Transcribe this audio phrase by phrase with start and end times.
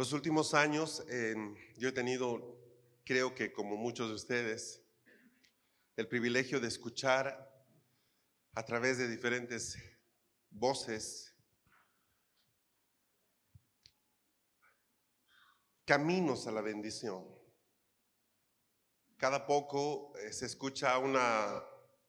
[0.00, 1.04] Los últimos años
[1.76, 2.58] yo he tenido,
[3.04, 4.82] creo que como muchos de ustedes,
[5.94, 7.54] el privilegio de escuchar
[8.54, 9.76] a través de diferentes
[10.48, 11.36] voces
[15.84, 17.22] caminos a la bendición.
[19.18, 21.62] Cada poco eh, se escucha una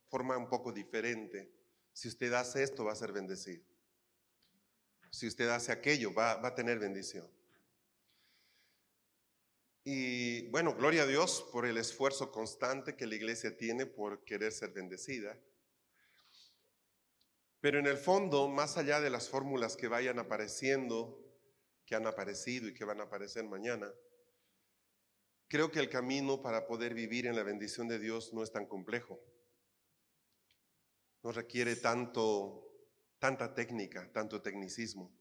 [0.07, 1.53] forma un poco diferente.
[1.91, 3.65] Si usted hace esto, va a ser bendecido.
[5.11, 7.40] Si usted hace aquello, va, va a tener bendición.
[9.83, 14.51] Y bueno, gloria a Dios por el esfuerzo constante que la iglesia tiene por querer
[14.51, 15.39] ser bendecida.
[17.61, 21.19] Pero en el fondo, más allá de las fórmulas que vayan apareciendo,
[21.85, 23.91] que han aparecido y que van a aparecer mañana,
[25.47, 28.67] creo que el camino para poder vivir en la bendición de Dios no es tan
[28.67, 29.19] complejo.
[31.23, 32.71] No requiere tanto,
[33.19, 35.11] tanta técnica, tanto tecnicismo.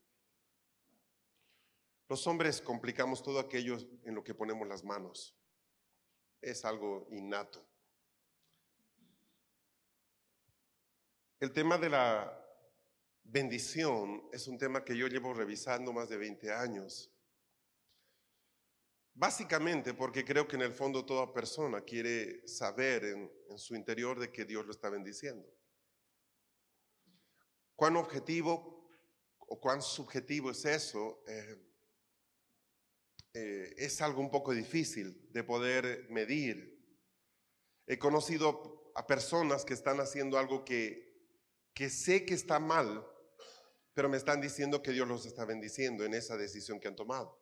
[2.11, 5.33] Los hombres complicamos todo aquello en lo que ponemos las manos.
[6.41, 7.64] Es algo innato.
[11.39, 12.36] El tema de la
[13.22, 17.12] bendición es un tema que yo llevo revisando más de 20 años.
[19.14, 24.33] Básicamente porque creo que en el fondo toda persona quiere saber en, su interior de
[24.33, 25.48] que Dios lo está bendiciendo.
[27.77, 28.90] ¿Cuán objetivo
[29.39, 31.23] o cuán subjetivo es eso?
[31.29, 31.70] Eh,
[33.33, 36.79] eh, es algo un poco difícil de poder medir.
[37.86, 41.11] He conocido a personas que están haciendo algo que,
[41.74, 43.07] que sé que está mal,
[43.95, 47.39] pero me están diciendo que Dios los está bendiciendo en esa decisión que han tomado.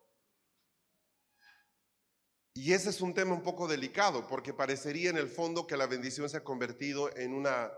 [2.54, 5.86] Y ese es un tema un poco delicado, porque parecería en el fondo que la
[5.86, 7.72] bendición se ha convertido en una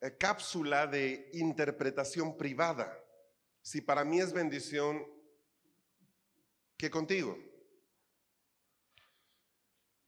[0.00, 2.96] eh, cápsula de interpretación privada.
[3.60, 5.04] Si para mí es bendición,
[6.78, 7.36] que contigo.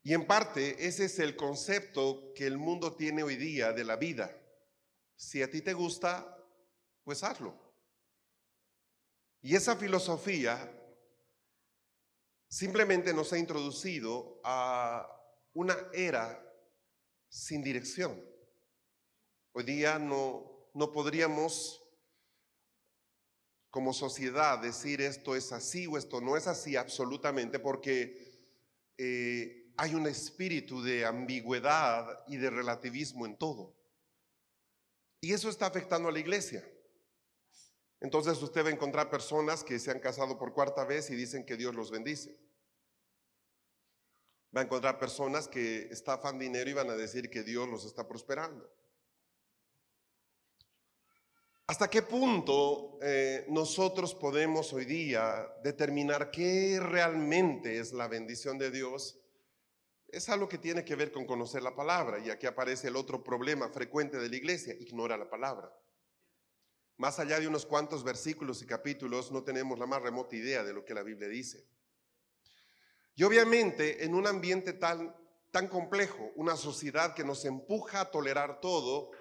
[0.02, 3.96] Y en parte ese es el concepto que el mundo tiene hoy día de la
[3.96, 4.34] vida.
[5.16, 6.38] Si a ti te gusta,
[7.04, 7.54] pues hazlo.
[9.42, 10.72] Y esa filosofía
[12.48, 15.06] simplemente nos ha introducido a
[15.52, 16.46] una era
[17.28, 18.24] sin dirección.
[19.52, 21.82] Hoy día no, no podríamos
[23.70, 28.30] como sociedad decir esto es así o esto no es así absolutamente porque
[28.98, 33.74] eh, hay un espíritu de ambigüedad y de relativismo en todo.
[35.22, 36.68] Y eso está afectando a la iglesia.
[38.00, 41.44] Entonces usted va a encontrar personas que se han casado por cuarta vez y dicen
[41.44, 42.38] que Dios los bendice.
[44.54, 48.08] Va a encontrar personas que estafan dinero y van a decir que Dios los está
[48.08, 48.68] prosperando.
[51.70, 58.72] ¿Hasta qué punto eh, nosotros podemos hoy día determinar qué realmente es la bendición de
[58.72, 59.20] Dios?
[60.08, 63.22] Es algo que tiene que ver con conocer la palabra y aquí aparece el otro
[63.22, 65.72] problema frecuente de la iglesia, ignora la palabra.
[66.96, 70.72] Más allá de unos cuantos versículos y capítulos, no tenemos la más remota idea de
[70.72, 71.68] lo que la Biblia dice.
[73.14, 75.14] Y obviamente en un ambiente tan,
[75.52, 79.12] tan complejo, una sociedad que nos empuja a tolerar todo,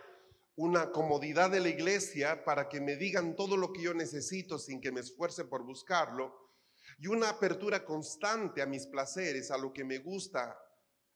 [0.59, 4.81] una comodidad de la iglesia para que me digan todo lo que yo necesito sin
[4.81, 6.49] que me esfuerce por buscarlo
[6.97, 10.59] y una apertura constante a mis placeres, a lo que me gusta,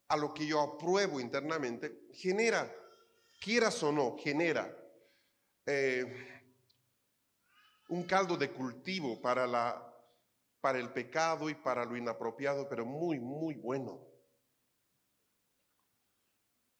[0.07, 2.73] a lo que yo apruebo internamente, genera,
[3.41, 4.73] quieras o no, genera
[5.65, 6.05] eh,
[7.89, 9.93] un caldo de cultivo para, la,
[10.61, 14.12] para el pecado y para lo inapropiado, pero muy, muy bueno.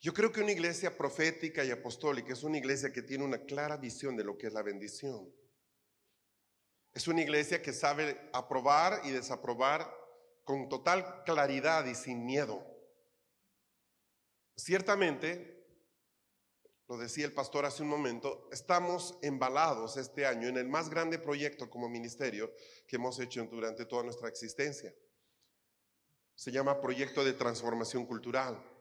[0.04, 3.78] Yo creo que una iglesia profética y apostólica es una iglesia que tiene una clara
[3.78, 5.34] visión de lo que es la bendición.
[6.92, 9.90] Es una iglesia que sabe aprobar y desaprobar
[10.44, 12.68] con total claridad y sin miedo.
[14.58, 15.66] Ciertamente,
[16.90, 21.18] lo decía el pastor hace un momento, estamos embalados este año en el más grande
[21.18, 22.52] proyecto como ministerio
[22.90, 24.94] que hemos hecho durante toda nuestra existencia.
[26.36, 28.73] Se llama Proyecto de Transformación Cultural.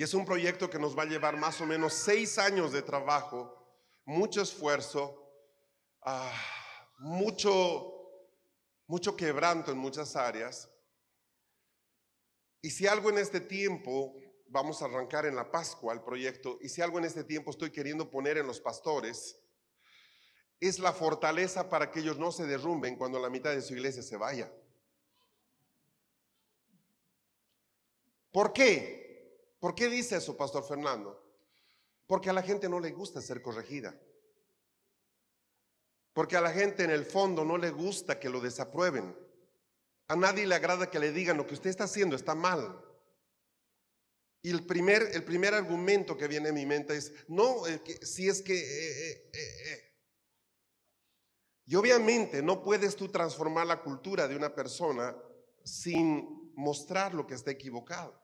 [0.00, 2.80] Y es un proyecto que nos va a llevar más o menos seis años de
[2.80, 3.54] trabajo,
[4.06, 5.30] mucho esfuerzo,
[6.00, 6.32] ah,
[7.00, 7.92] mucho,
[8.86, 10.70] mucho quebranto en muchas áreas.
[12.62, 14.14] Y si algo en este tiempo,
[14.46, 17.70] vamos a arrancar en la Pascua el proyecto, y si algo en este tiempo estoy
[17.70, 19.38] queriendo poner en los pastores,
[20.60, 24.02] es la fortaleza para que ellos no se derrumben cuando la mitad de su iglesia
[24.02, 24.50] se vaya.
[28.32, 28.99] ¿Por qué?
[29.60, 31.22] ¿Por qué dice eso, Pastor Fernando?
[32.06, 33.94] Porque a la gente no le gusta ser corregida.
[36.12, 39.16] Porque a la gente en el fondo no le gusta que lo desaprueben.
[40.08, 42.84] A nadie le agrada que le digan lo que usted está haciendo está mal.
[44.42, 47.62] Y el primer, el primer argumento que viene a mi mente es, no,
[48.02, 48.58] si es que...
[48.58, 49.90] Eh, eh, eh,
[51.66, 55.14] y obviamente no puedes tú transformar la cultura de una persona
[55.62, 58.20] sin mostrar lo que está equivocado.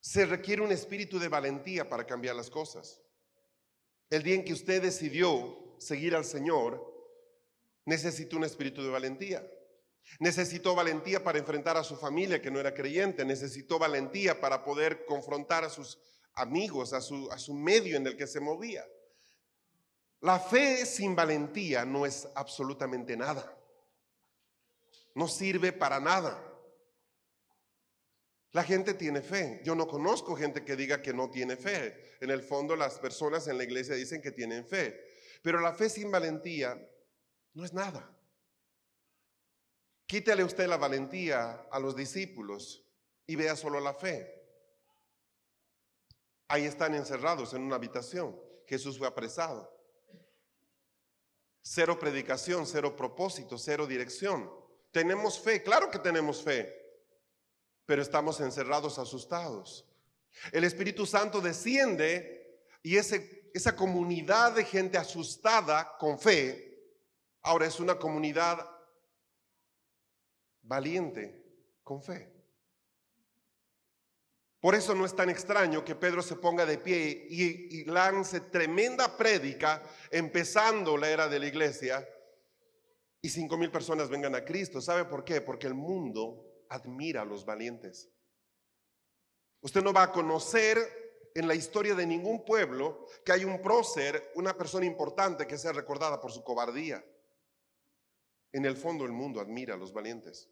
[0.00, 3.00] Se requiere un espíritu de valentía para cambiar las cosas.
[4.08, 6.90] El día en que usted decidió seguir al Señor,
[7.84, 9.46] necesitó un espíritu de valentía.
[10.18, 13.24] Necesitó valentía para enfrentar a su familia que no era creyente.
[13.24, 15.98] Necesitó valentía para poder confrontar a sus
[16.34, 18.84] amigos, a su, a su medio en el que se movía.
[20.20, 23.56] La fe sin valentía no es absolutamente nada.
[25.14, 26.49] No sirve para nada.
[28.52, 29.60] La gente tiene fe.
[29.64, 32.16] Yo no conozco gente que diga que no tiene fe.
[32.20, 35.00] En el fondo las personas en la iglesia dicen que tienen fe.
[35.42, 36.80] Pero la fe sin valentía
[37.54, 38.16] no es nada.
[40.06, 42.84] Quítale usted la valentía a los discípulos
[43.26, 44.36] y vea solo la fe.
[46.48, 48.36] Ahí están encerrados en una habitación.
[48.66, 49.72] Jesús fue apresado.
[51.62, 54.52] Cero predicación, cero propósito, cero dirección.
[54.90, 56.79] Tenemos fe, claro que tenemos fe
[57.90, 59.84] pero estamos encerrados, asustados.
[60.52, 66.86] El Espíritu Santo desciende y ese, esa comunidad de gente asustada con fe,
[67.42, 68.64] ahora es una comunidad
[70.62, 71.44] valiente
[71.82, 72.32] con fe.
[74.60, 79.16] Por eso no es tan extraño que Pedro se ponga de pie y, lance tremenda
[79.16, 79.82] prédica,
[80.12, 82.08] empezando la era de la iglesia,
[83.20, 84.80] y cinco mil personas vengan a Cristo.
[84.80, 85.40] ¿Sabe por qué?
[85.40, 88.10] Porque el mundo admira a los valientes.
[89.60, 90.78] Usted no va a conocer
[91.34, 95.72] en la historia de ningún pueblo que hay un prócer, una persona importante que sea
[95.72, 97.04] recordada por su cobardía.
[98.52, 100.48] En el fondo el mundo admira a los valientes.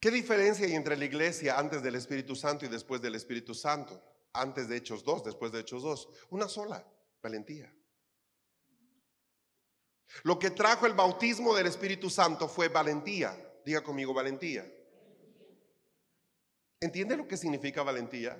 [0.00, 4.00] ¿Qué diferencia hay entre la iglesia antes del Espíritu Santo y después del Espíritu Santo?
[4.32, 6.08] Antes de Hechos 2, después de Hechos 2.
[6.30, 6.86] Una sola,
[7.22, 7.75] valentía.
[10.22, 13.36] Lo que trajo el bautismo del Espíritu Santo fue valentía.
[13.64, 14.64] Diga conmigo valentía.
[16.80, 18.38] ¿Entiende lo que significa valentía?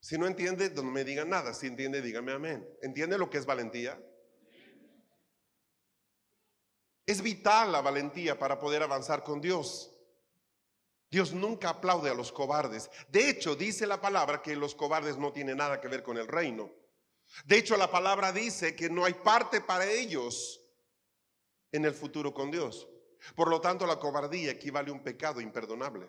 [0.00, 1.54] Si no entiende, no me diga nada.
[1.54, 2.68] Si entiende, dígame amén.
[2.82, 3.98] ¿Entiende lo que es valentía?
[7.06, 9.90] Es vital la valentía para poder avanzar con Dios.
[11.10, 12.90] Dios nunca aplaude a los cobardes.
[13.08, 16.26] De hecho, dice la palabra que los cobardes no tienen nada que ver con el
[16.26, 16.70] reino.
[17.44, 20.60] De hecho, la palabra dice que no hay parte para ellos
[21.72, 22.88] en el futuro con Dios.
[23.34, 26.08] Por lo tanto, la cobardía equivale a un pecado imperdonable.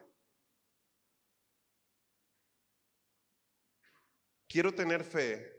[4.47, 5.55] Quiero tener fe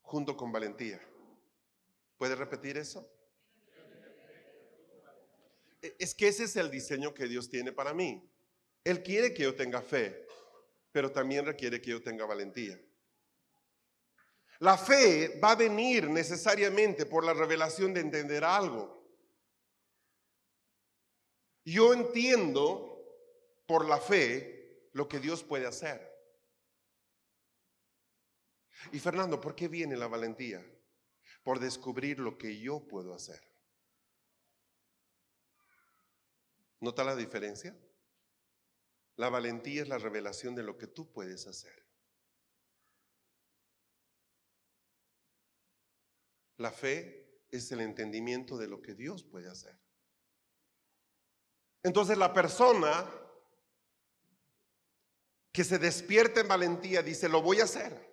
[0.00, 1.00] junto con valentía.
[2.16, 3.08] ¿Puede repetir eso?
[5.82, 8.28] E, es que ese es el diseño que Dios tiene para mí.
[8.84, 10.26] Él quiere que yo tenga fe,
[10.90, 12.80] pero también requiere que yo tenga valentía.
[14.62, 19.04] La fe va a venir necesariamente por la revelación de entender algo.
[21.64, 23.04] Yo entiendo
[23.66, 26.08] por la fe lo que Dios puede hacer.
[28.92, 30.64] Y Fernando, ¿por qué viene la valentía?
[31.42, 33.42] Por descubrir lo que yo puedo hacer.
[36.78, 37.76] ¿Nota la diferencia?
[39.16, 41.82] La valentía es la revelación de lo que tú puedes hacer.
[46.56, 49.78] La fe es el entendimiento de lo que Dios puede hacer.
[51.82, 53.08] Entonces la persona
[55.52, 58.10] que se despierta en valentía dice, lo voy a hacer.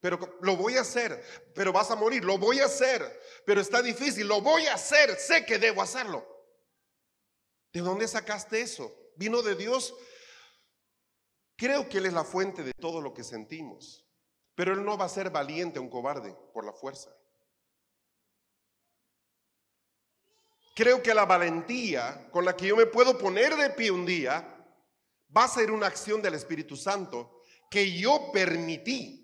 [0.00, 1.22] Pero lo voy a hacer,
[1.54, 5.14] pero vas a morir, lo voy a hacer, pero está difícil, lo voy a hacer,
[5.16, 6.26] sé que debo hacerlo.
[7.70, 8.90] ¿De dónde sacaste eso?
[9.16, 9.94] ¿Vino de Dios?
[11.56, 14.06] Creo que Él es la fuente de todo lo que sentimos,
[14.54, 17.14] pero Él no va a ser valiente un cobarde por la fuerza.
[20.74, 24.56] Creo que la valentía con la que yo me puedo poner de pie un día
[25.36, 29.20] va a ser una acción del Espíritu Santo que yo permití.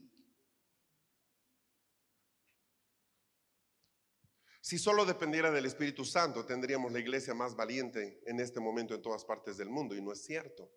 [4.61, 9.03] Si solo dependiera del Espíritu Santo, tendríamos la iglesia más valiente en este momento en
[9.03, 10.69] todas partes del mundo, y no es cierto.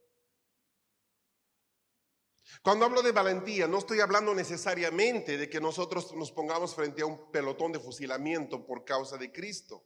[2.61, 7.07] Cuando hablo de valentía, no estoy hablando necesariamente de que nosotros nos pongamos frente a
[7.07, 9.83] un pelotón de fusilamiento por causa de Cristo.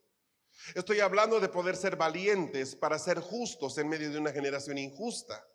[0.76, 5.46] Estoy hablando de poder ser valientes para ser justos en medio de una generación injusta.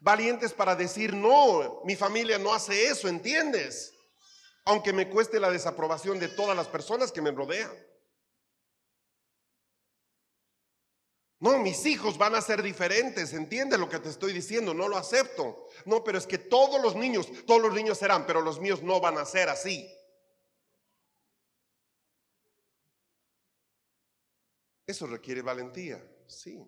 [0.00, 3.94] Valientes para decir, no, mi familia no hace eso, ¿entiendes?
[4.64, 7.72] Aunque me cueste la desaprobación de todas las personas que me rodean.
[11.38, 14.96] No, mis hijos van a ser diferentes, entiende lo que te estoy diciendo, no lo
[14.96, 15.66] acepto.
[15.84, 19.00] No, pero es que todos los niños, todos los niños serán, pero los míos no
[19.00, 19.88] van a ser así.
[24.86, 26.64] Eso requiere valentía, sí.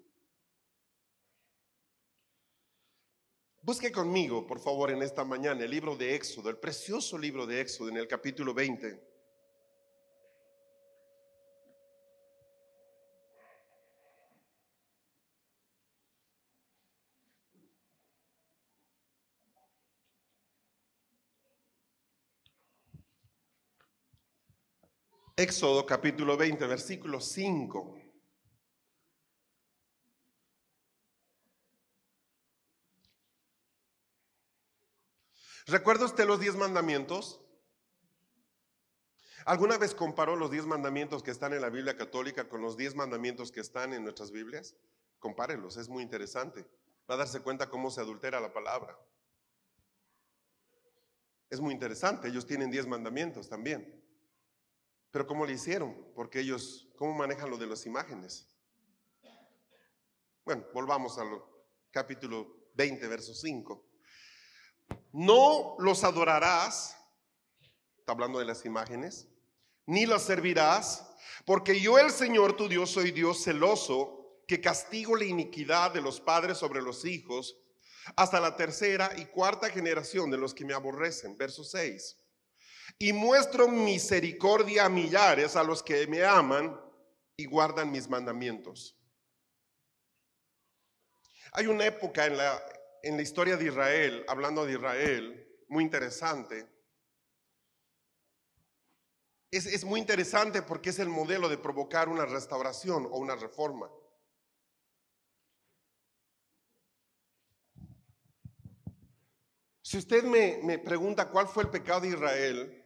[3.62, 7.60] Busque conmigo, por favor, en esta mañana el libro de Éxodo, el precioso libro de
[7.60, 9.08] Éxodo en el capítulo 20.
[25.36, 28.07] Éxodo capítulo 20, versículo 5.
[35.68, 37.42] ¿Recuerda usted los diez mandamientos?
[39.44, 42.94] ¿Alguna vez comparó los diez mandamientos que están en la Biblia católica con los diez
[42.94, 44.74] mandamientos que están en nuestras Biblias?
[45.18, 46.66] Compárelos, es muy interesante.
[47.08, 48.98] Va a darse cuenta cómo se adultera la palabra.
[51.50, 54.02] Es muy interesante, ellos tienen diez mandamientos también.
[55.10, 56.12] Pero ¿cómo le hicieron?
[56.14, 58.48] Porque ellos, ¿cómo manejan lo de las imágenes?
[60.46, 61.42] Bueno, volvamos al
[61.90, 63.87] capítulo 20, verso 5.
[65.12, 66.96] No los adorarás,
[67.98, 69.28] está hablando de las imágenes,
[69.86, 71.06] ni las servirás,
[71.44, 76.20] porque yo el Señor tu Dios soy Dios celoso, que castigo la iniquidad de los
[76.20, 77.56] padres sobre los hijos,
[78.16, 81.36] hasta la tercera y cuarta generación de los que me aborrecen.
[81.36, 82.16] Verso 6
[82.98, 86.80] y muestro misericordia a millares a los que me aman
[87.36, 88.96] y guardan mis mandamientos.
[91.52, 92.62] Hay una época en la,
[93.02, 96.68] en la historia de Israel, hablando de Israel, muy interesante.
[99.50, 103.90] Es, es muy interesante porque es el modelo de provocar una restauración o una reforma.
[109.82, 112.84] Si usted me, me, pregunta cuál fue el pecado de Israel,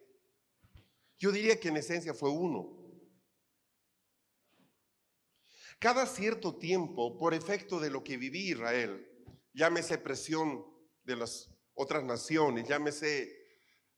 [1.19, 2.79] yo diría que en esencia fue uno.
[5.81, 9.12] Cada cierto tiempo, por efecto de lo que viví Israel,
[9.53, 10.65] llámese presión
[11.05, 13.43] de las otras naciones, llámese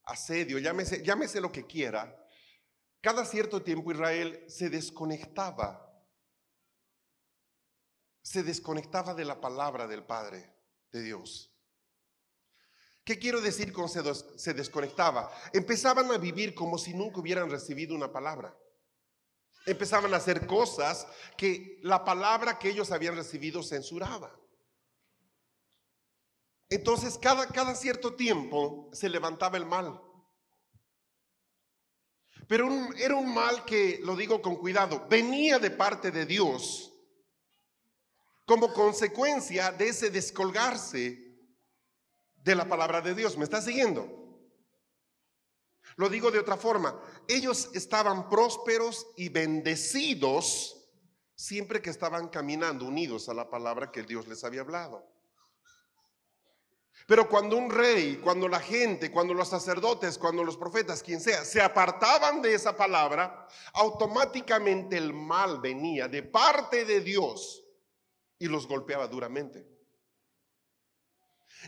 [0.05, 2.25] asedio, llámese, llámese lo que quiera,
[3.05, 5.93] cada cierto tiempo Israel se desconectaba,
[8.23, 10.51] se desconectaba de la palabra del Padre,
[10.91, 11.55] de Dios.
[13.05, 14.01] ¿Qué quiero decir con se,
[14.39, 15.31] se desconectaba?
[15.53, 18.57] Empezaban a vivir como si nunca hubieran recibido una palabra.
[19.67, 21.07] Empezaban a hacer cosas
[21.37, 24.35] que la palabra que ellos habían recibido censuraba.
[26.75, 30.01] Entonces, cada, cierto tiempo se levantaba el mal.
[32.49, 36.93] Pero era un mal que, lo digo con cuidado, venía de parte de Dios
[38.45, 41.39] como consecuencia de ese descolgarse
[42.35, 43.39] de la palabra de Dios.
[43.39, 44.09] ¿Me está siguiendo?
[45.95, 47.01] Lo digo de otra forma.
[47.29, 50.91] Ellos estaban prósperos y bendecidos
[51.37, 55.14] siempre que estaban caminando unidos a la palabra que Dios les había hablado.
[57.07, 61.45] Pero cuando un rey, cuando la gente, cuando los sacerdotes, cuando los profetas, quien sea,
[61.45, 67.63] se apartaban de esa palabra, automáticamente el mal venía de parte de Dios
[68.39, 69.69] y los golpeaba duramente.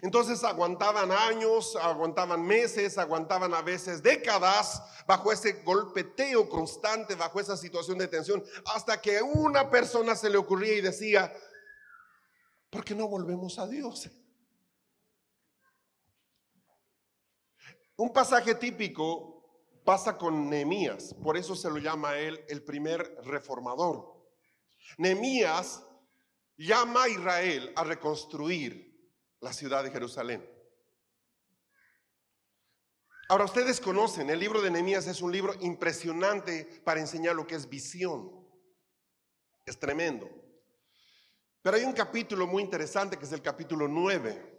[0.02, 7.56] Entonces aguantaban años, aguantaban meses, aguantaban a veces décadas bajo ese golpeteo constante, bajo esa
[7.56, 11.32] situación de tensión, hasta que una persona se le ocurría y decía,
[12.70, 14.10] ¿por qué no volvemos a Dios?
[17.96, 19.36] Un pasaje típico
[19.84, 24.16] pasa con Nehemías, por eso se lo llama él el primer reformador.
[24.98, 25.82] Nehemías
[26.58, 29.10] llama a Israel a reconstruir
[29.40, 30.46] la ciudad de Jerusalén.
[33.28, 37.54] Ahora ustedes conocen, el libro de Nehemías es un libro impresionante para enseñar lo que
[37.54, 38.46] es visión.
[39.64, 40.28] Es tremendo.
[41.62, 44.54] Pero hay un capítulo muy interesante que es el capítulo 9.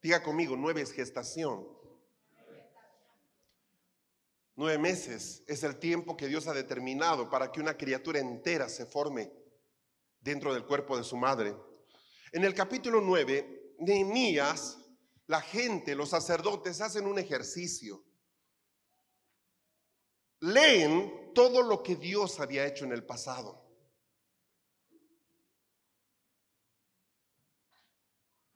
[0.00, 1.75] Diga conmigo, 9 es gestación.
[4.58, 8.86] Nueve meses es el tiempo que Dios ha determinado para que una criatura entera se
[8.86, 9.30] forme
[10.18, 11.54] dentro del cuerpo de su madre.
[12.32, 14.78] En el capítulo 9, Nehemías,
[15.26, 18.02] la gente, los sacerdotes hacen un ejercicio.
[20.40, 23.62] Leen todo lo que Dios había hecho en el pasado.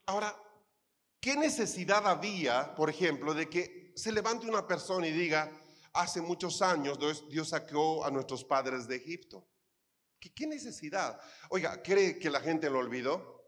[0.07, 0.35] Ahora,
[1.21, 5.60] ¿qué necesidad había, por ejemplo, de que se levante una persona y diga,
[5.93, 9.47] hace muchos años Dios sacó a nuestros padres de Egipto?
[10.19, 11.19] ¿Qué, necesidad?
[11.49, 13.43] Oiga, ¿cree que la gente lo olvidó?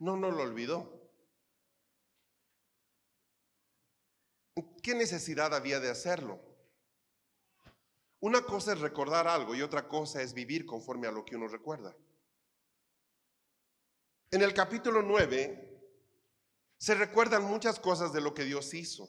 [0.00, 0.96] No, no lo olvidó.
[4.82, 6.40] ¿Qué necesidad había de hacerlo?
[8.20, 11.46] Una cosa es recordar algo y otra cosa es vivir conforme a lo que uno
[11.46, 11.94] recuerda.
[14.30, 15.66] En el capítulo 9
[16.78, 19.08] se recuerdan muchas cosas de lo que Dios hizo.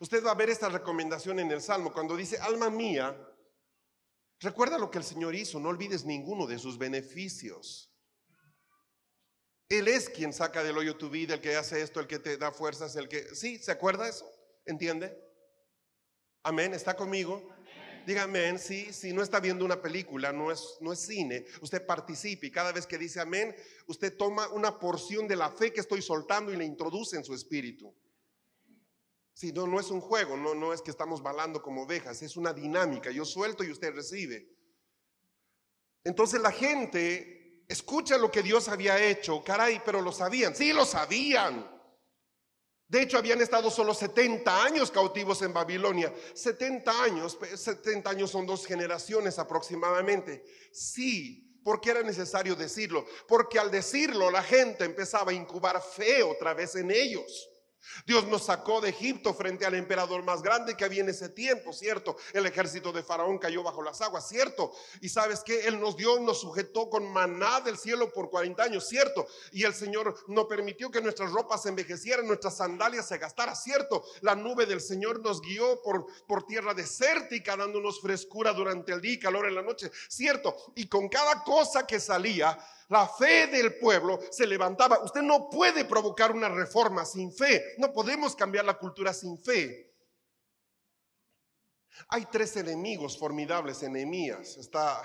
[0.00, 3.16] Usted va a ver esta recomendación en el Salmo cuando dice, alma mía,
[4.40, 7.92] recuerda lo que el Señor hizo, no olvides ninguno de sus beneficios.
[9.68, 12.38] Él es quien saca del hoyo tu vida, el que hace esto, el que te
[12.38, 13.34] da fuerzas, el que...
[13.34, 14.30] Sí, ¿se acuerda eso?
[14.64, 15.16] ¿Entiende?
[16.42, 17.54] Amén, ¿está conmigo?
[18.06, 21.84] Dígame amén, sí, si no está viendo una película, no es, no es cine, usted
[21.84, 23.54] participe y cada vez que dice amén,
[23.86, 27.34] usted toma una porción de la fe que estoy soltando y le introduce en su
[27.34, 27.94] espíritu.
[29.38, 32.36] Sí, no, no es un juego, no, no es que estamos balando como ovejas, es
[32.36, 34.48] una dinámica, yo suelto y usted recibe.
[36.02, 40.84] Entonces la gente escucha lo que Dios había hecho, caray, pero lo sabían, sí lo
[40.84, 41.70] sabían.
[42.88, 46.12] De hecho, habían estado solo 70 años cautivos en Babilonia.
[46.34, 50.42] 70 años, 70 años son dos generaciones aproximadamente.
[50.72, 53.06] Sí, porque era necesario decirlo.
[53.28, 57.48] Porque al decirlo la gente empezaba a incubar fe otra vez en ellos.
[58.06, 61.72] Dios nos sacó de Egipto frente al emperador más grande que había en ese tiempo,
[61.72, 62.16] ¿cierto?
[62.32, 64.72] El ejército de Faraón cayó bajo las aguas, ¿cierto?
[65.00, 68.88] Y sabes que Él nos dio, nos sujetó con maná del cielo por 40 años,
[68.88, 69.26] ¿cierto?
[69.52, 74.04] Y el Señor no permitió que nuestras ropas se envejecieran, nuestras sandalias se gastaran, ¿cierto?
[74.20, 79.12] La nube del Señor nos guió por, por tierra desértica, dándonos frescura durante el día
[79.12, 80.54] y calor en la noche, ¿cierto?
[80.74, 85.02] Y con cada cosa que salía, la fe del pueblo se levantaba.
[85.02, 87.74] Usted no puede provocar una reforma sin fe.
[87.76, 89.94] No podemos cambiar la cultura sin fe.
[92.08, 94.56] Hay tres enemigos formidables enemías.
[94.56, 95.02] Está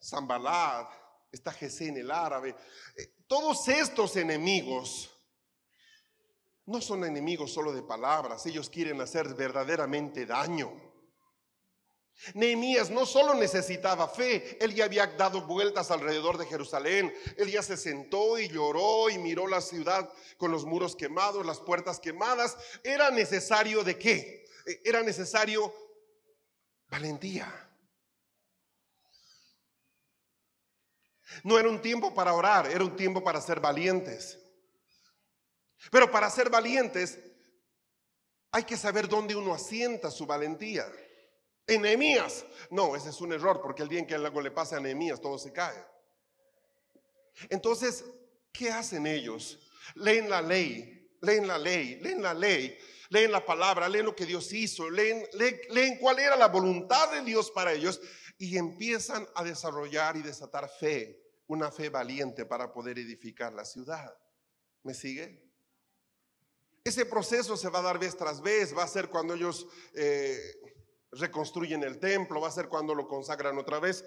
[0.00, 0.86] Zambalad,
[1.32, 2.54] está Gesén el árabe.
[2.96, 5.10] Eh, todos estos enemigos
[6.66, 8.46] no son enemigos solo de palabras.
[8.46, 10.85] Ellos quieren hacer verdaderamente daño.
[12.34, 17.62] Nehemías no solo necesitaba fe, él ya había dado vueltas alrededor de Jerusalén, él ya
[17.62, 22.56] se sentó y lloró y miró la ciudad con los muros quemados, las puertas quemadas.
[22.82, 24.46] Era necesario de qué?
[24.84, 25.72] Era necesario
[26.88, 27.52] valentía.
[31.42, 34.38] No era un tiempo para orar, era un tiempo para ser valientes.
[35.90, 37.18] Pero para ser valientes
[38.50, 40.90] hay que saber dónde uno asienta su valentía.
[41.66, 42.44] Enemías.
[42.70, 45.20] No, ese es un error, porque el día en que algo le pasa a Nehemías,
[45.20, 45.84] todo se cae.
[47.48, 48.04] Entonces,
[48.52, 49.58] ¿qué hacen ellos?
[49.94, 52.78] Leen la ley, leen la ley, leen la ley,
[53.10, 57.10] leen la palabra, leen lo que Dios hizo, leen, leen, leen cuál era la voluntad
[57.12, 58.00] de Dios para ellos
[58.38, 64.16] y empiezan a desarrollar y desatar fe, una fe valiente para poder edificar la ciudad.
[64.82, 65.44] ¿Me sigue?
[66.84, 70.38] Ese proceso se va a dar vez tras vez, va a ser cuando ellos eh,
[71.18, 74.04] reconstruyen el templo, va a ser cuando lo consagran otra vez.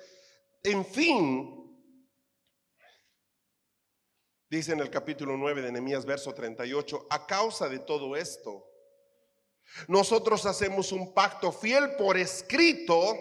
[0.63, 1.69] En fin,
[4.49, 8.65] dice en el capítulo 9 de Nehemías, verso 38, a causa de todo esto,
[9.87, 13.15] nosotros hacemos un pacto fiel por escrito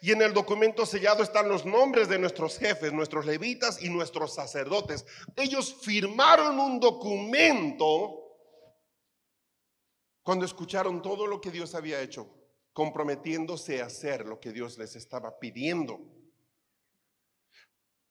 [0.00, 4.34] y en el documento sellado están los nombres de nuestros jefes, nuestros levitas y nuestros
[4.34, 5.04] sacerdotes.
[5.34, 8.18] Ellos firmaron un documento
[10.22, 12.41] cuando escucharon todo lo que Dios había hecho
[12.72, 16.00] comprometiéndose a hacer lo que Dios les estaba pidiendo.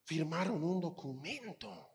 [0.04, 1.88] Firmaron un documento.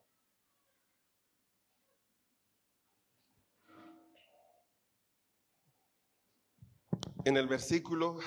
[7.23, 8.19] En el versículo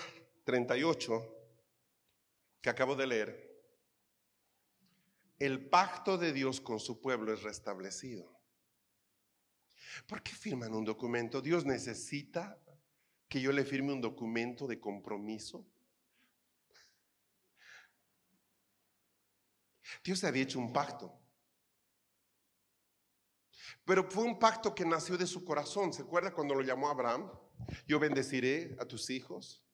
[0.44, 1.36] 38
[2.60, 3.50] que acabo de leer,
[5.38, 8.38] el pacto de Dios con su pueblo es restablecido.
[10.06, 11.40] ¿Por qué firman un documento?
[11.40, 12.60] Dios necesita
[13.30, 15.64] que yo le firme un documento de compromiso?
[20.02, 21.16] Dios había hecho un pacto.
[23.84, 25.92] Pero fue un pacto que nació de su corazón.
[25.92, 27.30] ¿Se acuerda cuando lo llamó Abraham?
[27.86, 29.64] Yo bendeciré a tus hijos.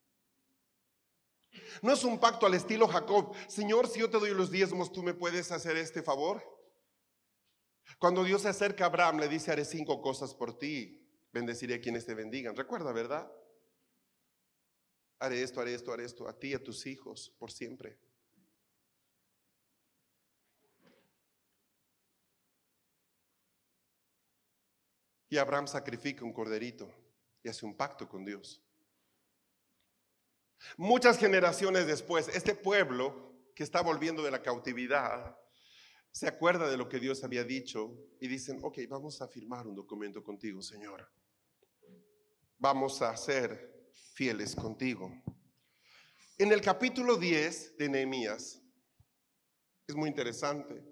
[1.81, 3.35] No es un pacto al estilo Jacob.
[3.49, 6.45] Señor, si yo te doy los diezmos, ¿tú me puedes hacer este favor?
[7.99, 11.09] Cuando Dios se acerca a Abraham, le dice, haré cinco cosas por ti.
[11.33, 12.55] Bendeciré a quienes te bendigan.
[12.55, 13.33] Recuerda, ¿verdad?
[15.19, 17.99] Haré esto, haré esto, haré esto, a ti y a tus hijos, por siempre.
[25.29, 26.89] Y Abraham sacrifica un corderito
[27.43, 28.63] y hace un pacto con Dios.
[30.77, 35.37] Muchas generaciones después, este pueblo que está volviendo de la cautividad,
[36.11, 39.75] se acuerda de lo que Dios había dicho y dicen, ok, vamos a firmar un
[39.75, 41.07] documento contigo, Señor.
[42.59, 43.76] Vamos a ser
[44.15, 45.13] fieles contigo.
[46.39, 48.63] En el capítulo 10 de Nehemías,
[49.87, 50.85] es muy interesante,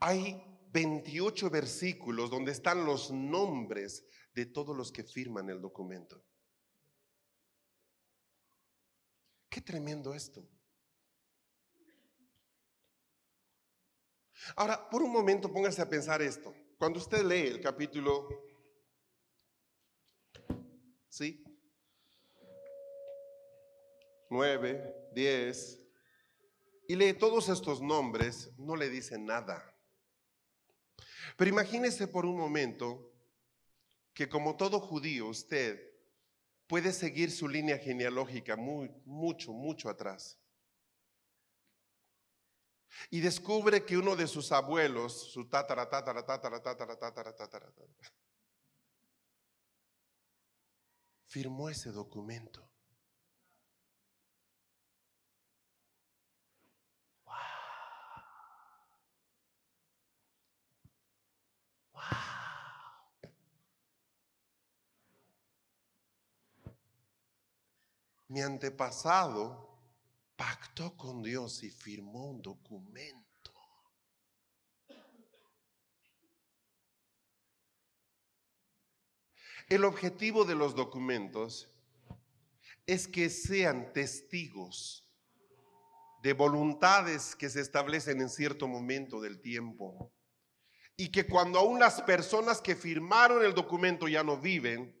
[0.00, 6.24] hay 28 versículos donde están los nombres de todos los que firman el documento.
[9.48, 10.48] Qué tremendo esto.
[14.56, 16.54] Ahora, por un momento póngase a pensar esto.
[16.78, 18.28] Cuando usted lee el capítulo,
[21.10, 21.44] ¿sí?
[24.30, 25.80] 9, 10,
[26.88, 29.76] y lee todos estos nombres, no le dice nada.
[31.36, 33.12] Pero imagínese por un momento
[34.14, 35.90] que como todo judío usted
[36.66, 40.38] puede seguir su línea genealógica muy, mucho, mucho atrás.
[43.10, 48.19] Y descubre que uno de sus abuelos, su tatara, tatara, tatara, tatara, tatara, tatara, tatara,
[51.30, 52.68] firmó ese documento.
[68.26, 69.68] mi antepasado
[70.36, 73.29] pactó con Dios y firmó un documento.
[79.70, 81.70] El objetivo de los documentos
[82.88, 85.08] es que sean testigos
[86.24, 90.12] de voluntades que se establecen en cierto momento del tiempo.
[90.96, 95.00] Y que cuando aún las personas que firmaron el documento ya no viven,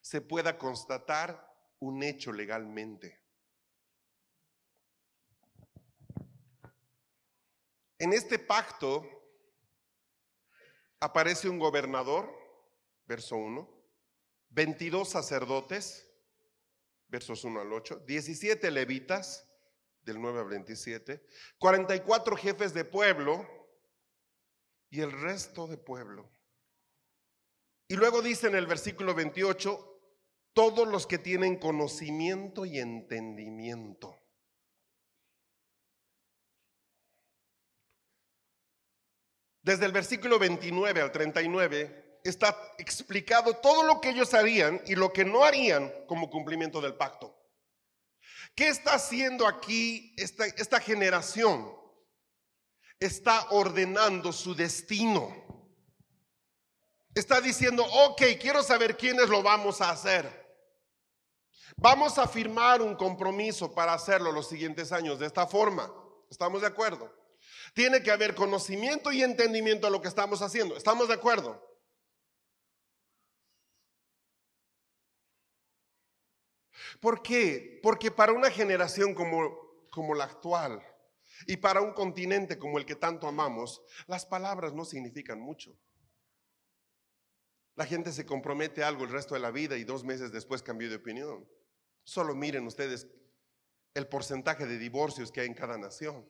[0.00, 3.20] se pueda constatar un hecho legalmente.
[7.98, 9.04] En este pacto
[11.00, 12.32] aparece un gobernador,
[13.04, 13.75] verso 1,
[14.56, 16.10] 22 sacerdotes,
[17.08, 19.46] versos 1 al 8, 17 levitas,
[20.00, 21.26] del 9 al 27,
[21.58, 23.46] 44 jefes de pueblo
[24.88, 26.30] y el resto de pueblo.
[27.86, 30.00] Y luego dice en el versículo 28,
[30.54, 34.18] todos los que tienen conocimiento y entendimiento.
[39.60, 45.12] Desde el versículo 29 al 39 está explicado todo lo que ellos harían y lo
[45.12, 47.34] que no harían como cumplimiento del pacto.
[48.54, 51.74] ¿Qué está haciendo aquí esta, esta generación?
[52.98, 55.44] Está ordenando su destino.
[57.14, 60.46] Está diciendo, ok, quiero saber quiénes lo vamos a hacer.
[61.76, 65.92] Vamos a firmar un compromiso para hacerlo los siguientes años de esta forma.
[66.30, 67.12] ¿Estamos de acuerdo?
[67.74, 70.76] Tiene que haber conocimiento y entendimiento de lo que estamos haciendo.
[70.76, 71.75] ¿Estamos de acuerdo?
[77.00, 77.80] ¿Por qué?
[77.82, 80.82] Porque para una generación como, como la actual
[81.46, 85.76] y para un continente como el que tanto amamos, las palabras no significan mucho.
[87.74, 90.88] La gente se compromete algo el resto de la vida y dos meses después cambió
[90.88, 91.46] de opinión.
[92.04, 93.06] Solo miren ustedes
[93.94, 96.26] el porcentaje de divorcios que hay en cada nación.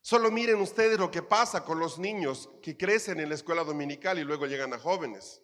[0.00, 4.18] Solo miren ustedes lo que pasa con los niños que crecen en la escuela dominical
[4.18, 5.41] y luego llegan a jóvenes.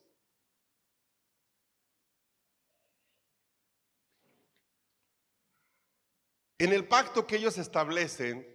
[6.59, 8.47] En el pacto que ellos establecen,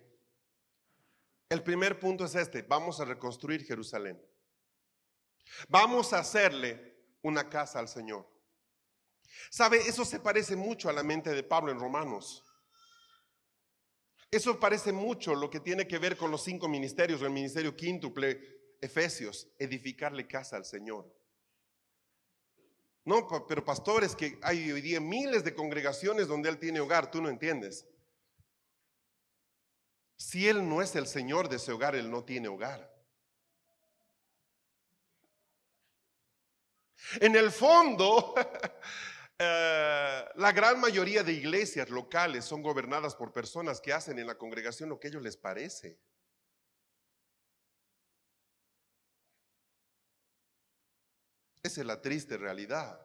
[1.50, 4.22] el primer punto es este, vamos a reconstruir Jerusalén.
[5.70, 8.28] Vamos a hacerle una casa al Señor.
[9.50, 9.78] ¿Sabe?
[9.78, 12.44] Eso se parece mucho a la mente de Pablo en Romanos.
[14.30, 17.76] Eso parece mucho lo que tiene que ver con los cinco ministerios o el ministerio
[17.76, 21.16] quíntuple Efesios, edificarle casa al Señor.
[23.06, 27.22] No, pero pastores, que hay hoy día miles de congregaciones donde Él tiene hogar, tú
[27.22, 27.88] no entiendes.
[30.18, 32.94] Si Él no es el Señor de ese hogar, Él no tiene hogar.
[37.20, 38.34] En el fondo,
[39.40, 44.36] eh, la gran mayoría de iglesias locales son gobernadas por personas que hacen en la
[44.36, 46.00] congregación lo que a ellos les parece.
[51.62, 53.00] Esa es la triste realidad.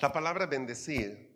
[0.00, 1.28] La palabra bendecir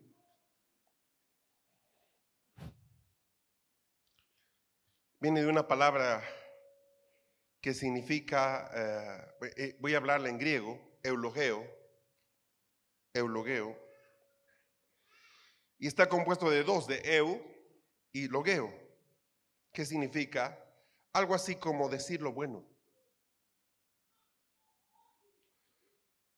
[5.18, 6.22] viene de una palabra
[7.60, 11.66] que significa, eh, eh, voy a hablarla en griego, eulogeo,
[13.12, 13.76] eulogeo,
[15.80, 17.42] y está compuesto de dos, de eu
[18.12, 18.72] y logeo,
[19.72, 20.56] que significa
[21.12, 22.64] algo así como decir lo bueno.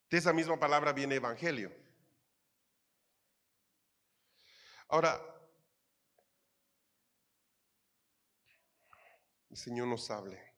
[0.09, 1.84] De esa misma palabra viene evangelio.
[4.87, 5.19] Ahora,
[9.49, 10.55] el Señor nos hable.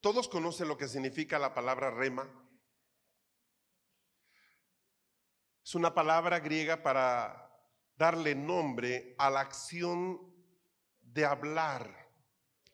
[0.00, 2.26] Todos conocen lo que significa la palabra rema.
[5.64, 7.52] Es una palabra griega para
[7.96, 10.34] darle nombre a la acción
[11.02, 12.10] de hablar,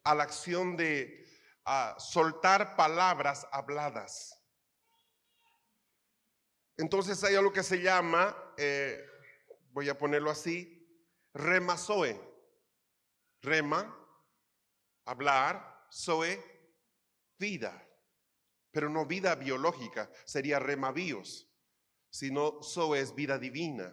[0.04, 1.26] a la acción de
[1.98, 4.43] soltar palabras habladas.
[6.76, 9.04] Entonces hay algo que se llama, eh,
[9.70, 10.86] voy a ponerlo así,
[11.32, 12.20] rema zoe.
[13.42, 13.94] Rema,
[15.04, 16.42] hablar, zoe,
[17.38, 17.86] vida.
[18.70, 21.48] Pero no vida biológica, sería rema bios
[22.14, 23.92] sino so es vida divina.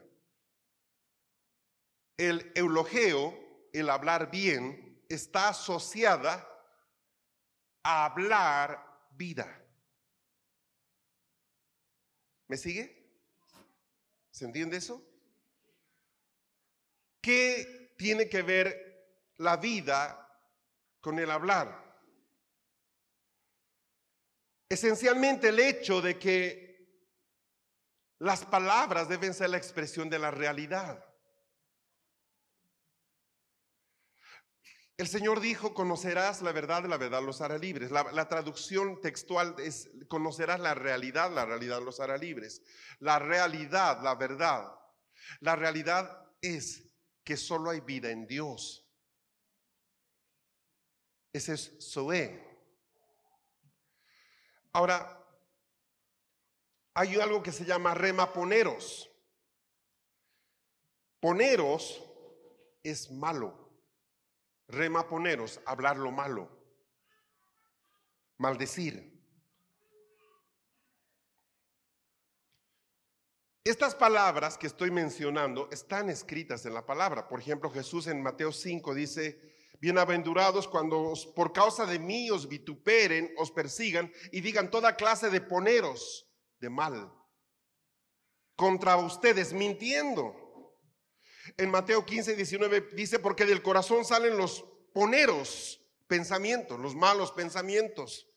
[2.17, 3.33] El eulogeo,
[3.73, 6.47] el hablar bien, está asociada
[7.81, 9.60] a hablar vida.
[12.51, 12.93] ¿Me sigue?
[14.29, 15.01] ¿Se entiende eso?
[17.21, 20.37] ¿Qué tiene que ver la vida
[20.99, 21.81] con el hablar?
[24.67, 27.07] Esencialmente el hecho de que
[28.19, 31.05] las palabras deben ser la expresión de la realidad.
[35.01, 37.89] El Señor dijo, conocerás la verdad, la verdad los hará libres.
[37.89, 42.61] La, traducción textual es, conocerás la realidad, la realidad los hará libres.
[42.99, 44.71] La realidad, la verdad.
[45.39, 46.83] La realidad es
[47.23, 48.87] que solo hay vida en Dios.
[51.33, 52.39] Ese es Zoé.
[54.71, 55.19] Ahora,
[56.93, 59.09] hay algo que se llama remaponeros.
[61.19, 62.03] Poneros
[62.83, 63.60] es malo.
[64.71, 66.49] Remaponeros, hablar lo malo.
[68.37, 69.11] Maldecir.
[73.63, 77.27] Estas palabras que estoy mencionando están escritas en la palabra.
[77.27, 79.39] Por ejemplo, Jesús en Mateo 5 dice,
[79.79, 85.41] bienaventurados cuando por causa de mí os vituperen, os persigan y digan toda clase de
[85.41, 86.27] poneros
[86.59, 87.13] de mal
[88.55, 90.40] contra ustedes mintiendo.
[91.57, 98.27] En Mateo 15, 19 dice, porque del corazón salen los poneros pensamientos, los malos pensamientos,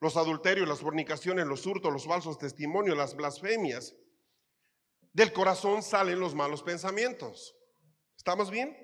[0.00, 3.94] los adulterios, las fornicaciones, los hurtos, los falsos testimonios, las blasfemias.
[5.12, 7.56] Del corazón salen los malos pensamientos.
[8.16, 8.76] ¿Estamos bien?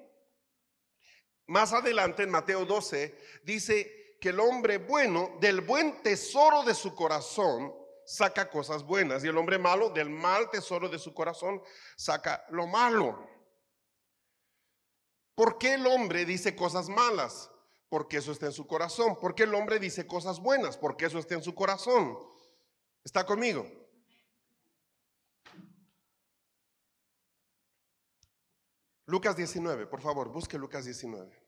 [1.47, 6.95] Más adelante en Mateo 12 dice que el hombre bueno del buen tesoro de su
[6.95, 7.73] corazón
[8.05, 11.62] saca cosas buenas y el hombre malo del mal tesoro de su corazón
[11.97, 13.28] saca lo malo.
[15.38, 17.48] ¿Por qué el hombre dice cosas malas?
[17.88, 19.14] Porque eso está en su corazón.
[19.20, 20.77] ¿Por qué el hombre dice cosas buenas?
[20.77, 22.18] Porque eso está en su corazón.
[23.05, 23.64] ¿Está conmigo?
[29.07, 31.47] Lucas 19, por favor, busque Lucas 19.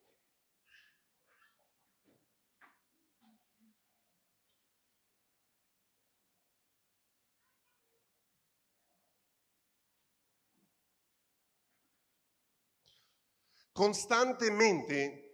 [13.72, 15.30] Constantemente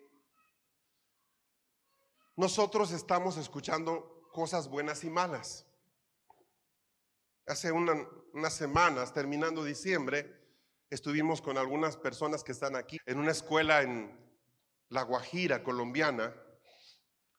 [2.36, 5.66] nosotros estamos escuchando cosas buenas y malas.
[7.46, 10.36] Hace unas semanas, terminando diciembre,
[10.90, 14.14] estuvimos con algunas personas que están aquí en una escuela en
[14.90, 16.34] La Guajira, colombiana,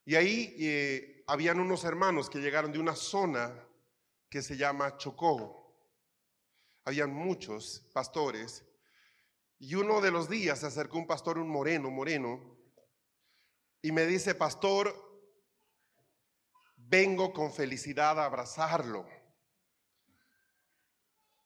[0.04, 3.54] y ahí eh, habían unos hermanos que llegaron de una zona
[4.28, 5.76] que se llama Chocó.
[6.84, 8.64] Habían muchos pastores
[9.58, 12.56] Y uno de los días se acercó un pastor, un moreno, moreno,
[13.82, 14.94] y me dice, pastor,
[16.76, 19.06] vengo con felicidad a abrazarlo.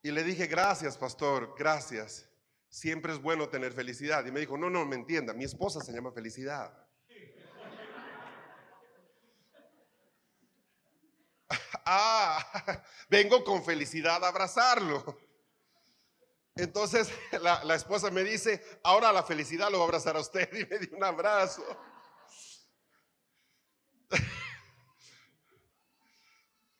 [0.03, 2.29] Y le dije, gracias, pastor, gracias.
[2.69, 4.27] Siempre es bueno tener felicidad.
[4.27, 6.77] Y me dijo, no, no, me entienda, mi esposa se llama felicidad.
[11.85, 15.32] ah, vengo con felicidad a abrazarlo.
[16.55, 17.11] Entonces
[17.41, 20.79] la, esposa me dice, ahora la felicidad lo va a abrazar a usted y me
[20.79, 21.65] dio un abrazo.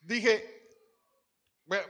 [0.01, 0.61] Dije,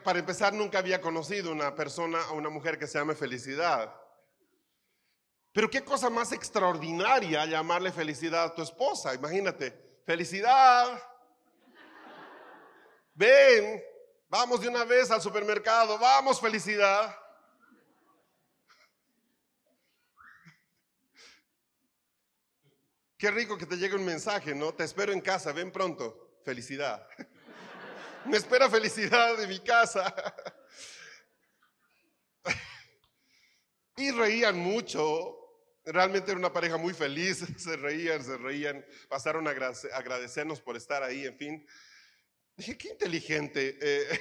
[0.04, 3.92] para empezar, nunca había conocido una persona o una mujer que se llame felicidad.
[5.52, 9.12] Pero qué cosa más extraordinaria llamarle felicidad a tu esposa.
[9.14, 11.02] Imagínate, felicidad.
[13.14, 13.82] Ven,
[14.28, 17.21] vamos de una vez al supermercado, vamos felicidad.
[23.22, 24.74] Qué rico que te llegue un mensaje, ¿no?
[24.74, 26.40] Te espero en casa, ven pronto.
[26.44, 27.06] Felicidad.
[28.24, 30.12] Me espera felicidad de mi casa.
[33.96, 35.38] Y reían mucho.
[35.84, 37.44] Realmente era una pareja muy feliz.
[37.58, 38.84] Se reían, se reían.
[39.08, 41.66] Pasaron a agradecernos por estar ahí, en fin.
[42.56, 43.78] Dije, qué inteligente.
[43.80, 44.20] Eh,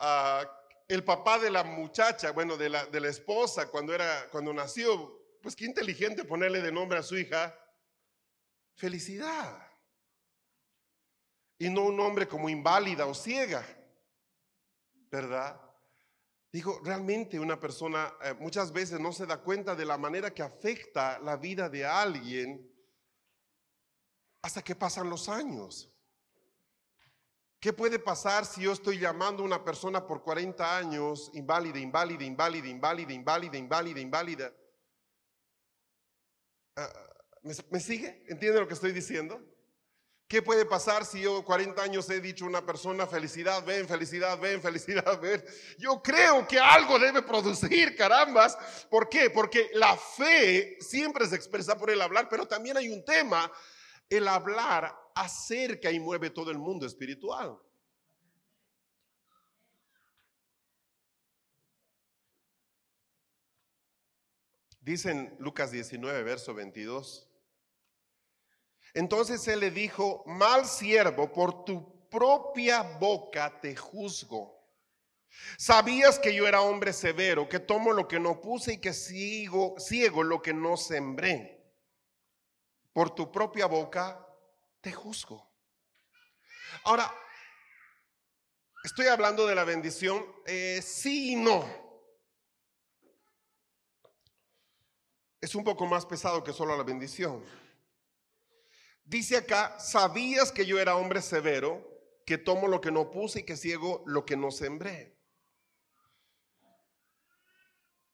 [0.00, 0.44] ah,
[0.88, 5.21] el papá de la muchacha, bueno, de la, de la esposa, cuando, era, cuando nació,
[5.42, 7.54] pues qué inteligente ponerle de nombre a su hija.
[8.74, 9.72] Felicidad
[11.62, 13.64] y no un hombre como inválida o ciega,
[15.12, 15.60] ¿verdad?
[16.50, 20.42] Digo, realmente una persona eh, muchas veces no se da cuenta de la manera que
[20.42, 22.68] afecta la vida de alguien
[24.42, 25.88] hasta que pasan los años.
[27.60, 32.24] ¿Qué puede pasar si yo estoy llamando a una persona por 40 años inválida, inválida,
[32.24, 34.52] inválida, inválida, inválida, inválida, inválida?
[37.42, 38.24] ¿Me, ¿Me sigue?
[38.28, 39.40] ¿Entiende lo que estoy diciendo?
[40.32, 44.38] ¿Qué puede pasar si yo 40 años he dicho a una persona, felicidad, ven, felicidad,
[44.38, 45.44] ven, felicidad, ven?
[45.76, 48.56] Yo creo que algo debe producir, carambas.
[48.88, 49.28] ¿Por qué?
[49.28, 53.52] Porque la fe siempre se expresa por el hablar, pero también hay un tema,
[54.08, 57.58] el hablar acerca y mueve todo el mundo espiritual.
[64.82, 67.28] Dicen Lucas 19, verso 22.
[68.94, 74.60] Entonces él le dijo, mal siervo, por tu propia boca te juzgo.
[75.56, 79.76] Sabías que yo era hombre severo, que tomo lo que no puse y que sigo,
[79.78, 81.64] ciego lo que no sembré.
[82.92, 84.26] Por tu propia boca
[84.80, 85.48] te juzgo.
[86.84, 87.10] Ahora,
[88.82, 91.91] estoy hablando de la bendición, eh, sí y no.
[95.42, 97.44] Es un poco más pesado que solo la bendición.
[99.04, 101.84] Dice acá, sabías que yo era hombre severo,
[102.24, 105.18] que tomo lo que no puse y que ciego lo que no sembré.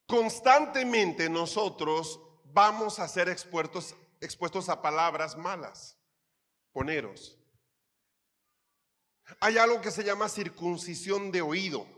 [0.07, 5.99] Constantemente nosotros vamos a ser expuestos, expuestos a palabras malas.
[6.73, 7.39] Poneros.
[9.41, 11.98] Hay algo que se llama circuncisión de oído.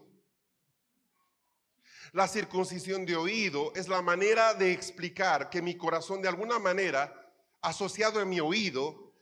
[2.13, 7.21] La circuncisión de oído es la manera de explicar que mi corazón de alguna manera
[7.63, 9.13] asociado en mi oído,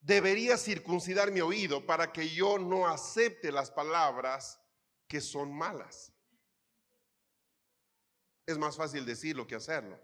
[0.00, 4.60] debería circuncidar mi oído para que yo no acepte las palabras
[5.06, 6.12] que son malas.
[8.46, 9.98] Es más fácil decirlo que hacerlo.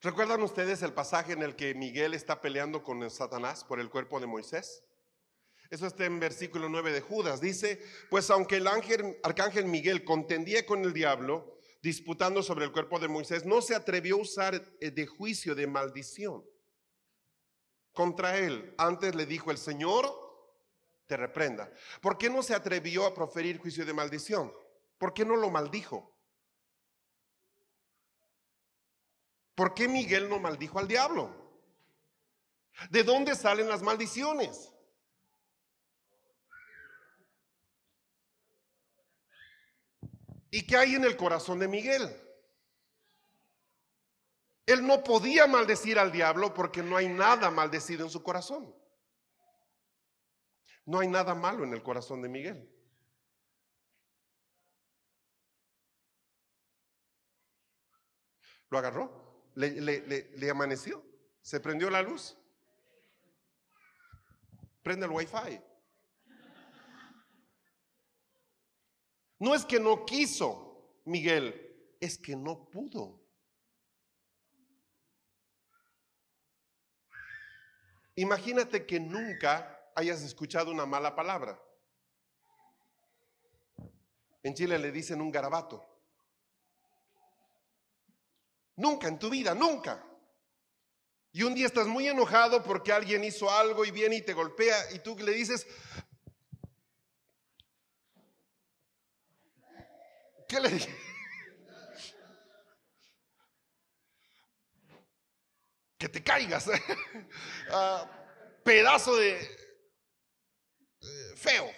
[0.00, 4.20] ¿Recuerdan ustedes el pasaje en el que Miguel está peleando con Satanás por el cuerpo
[4.20, 4.84] de Moisés?
[5.70, 7.40] Eso está en versículo 9 de Judas.
[7.40, 13.00] Dice, pues aunque el ángel, arcángel Miguel contendía con el diablo, disputando sobre el cuerpo
[13.00, 16.44] de Moisés, no se atrevió a usar eh, de juicio de maldición
[17.92, 18.74] contra él.
[18.78, 20.06] Antes le dijo, el Señor
[21.06, 21.72] te reprenda.
[22.00, 24.52] ¿Por qué no se atrevió a proferir juicio de maldición?
[24.96, 26.17] ¿Por qué no lo maldijo?
[29.58, 31.34] ¿Por qué Miguel no maldijo al diablo?
[32.90, 34.72] ¿De dónde salen las maldiciones?
[40.52, 42.08] ¿Y qué hay en el corazón de Miguel?
[44.64, 48.72] Él no podía maldecir al diablo porque no hay nada maldecido en su corazón.
[50.86, 52.72] No hay nada malo en el corazón de Miguel.
[58.70, 59.27] ¿Lo agarró?
[59.58, 61.04] ¿Le, amaneció?
[61.42, 62.38] ¿Se prendió la luz?
[64.84, 65.60] Prende el wifi.
[69.40, 73.20] No es que no quiso, Miguel, es que no pudo.
[78.14, 81.60] Imagínate que nunca hayas escuchado una mala palabra.
[84.44, 85.97] En Chile le dicen un garabato.
[88.78, 90.00] Nunca en tu vida, nunca.
[91.32, 94.92] Y un día estás muy enojado porque alguien hizo algo y viene y te golpea
[94.92, 95.66] y tú le dices,
[100.48, 100.96] ¿qué le dije?
[105.98, 106.70] Que te caigas.
[107.70, 108.08] Ah,
[108.64, 109.36] pedazo de
[111.34, 111.68] feo.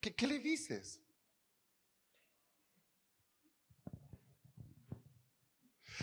[0.00, 1.00] ¿Qué, ¿Qué le dices?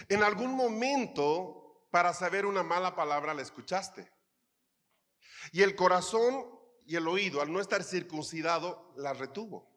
[0.10, 4.12] En algún momento, para saber una mala palabra, la escuchaste.
[5.52, 9.70] Y el corazón y el oído, al no estar circuncidado, la retuvo.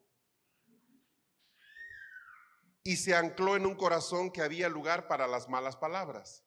[2.83, 6.43] Y se ancló en un corazón que había lugar para las malas palabras.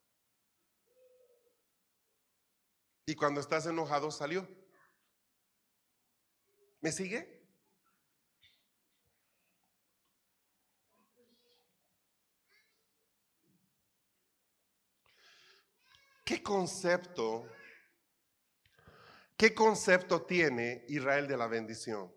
[3.06, 4.48] Y cuando estás enojado salió.
[6.80, 7.33] ¿Me sigue?
[16.24, 17.46] ¿Qué concepto,
[19.36, 22.10] qué concepto tiene Israel de la bendición?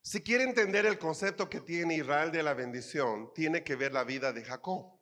[0.00, 4.04] Si quiere entender el concepto que tiene Israel de la bendición, tiene que ver la
[4.04, 4.98] vida de Jacob.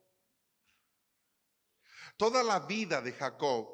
[2.17, 3.69] Toda la vida de Jacob,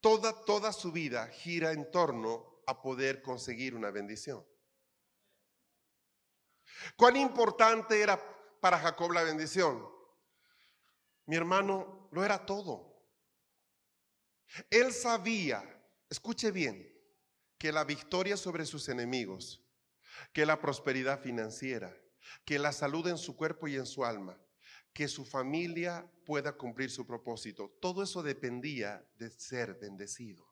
[0.00, 4.44] toda, toda su vida gira en torno a poder conseguir una bendición.
[6.96, 8.20] ¿Cuán importante era
[8.60, 9.88] para Jacob la bendición?
[11.26, 12.88] Mi hermano, lo era todo.
[14.70, 15.62] Él sabía,
[16.08, 16.94] escuche bien,
[17.58, 19.64] que la victoria sobre sus enemigos,
[20.32, 21.94] que la prosperidad financiera,
[22.44, 24.40] que la salud en su cuerpo y en su alma,
[24.92, 30.48] que su familia pueda cumplir su propósito, todo eso dependía de ser bendecido.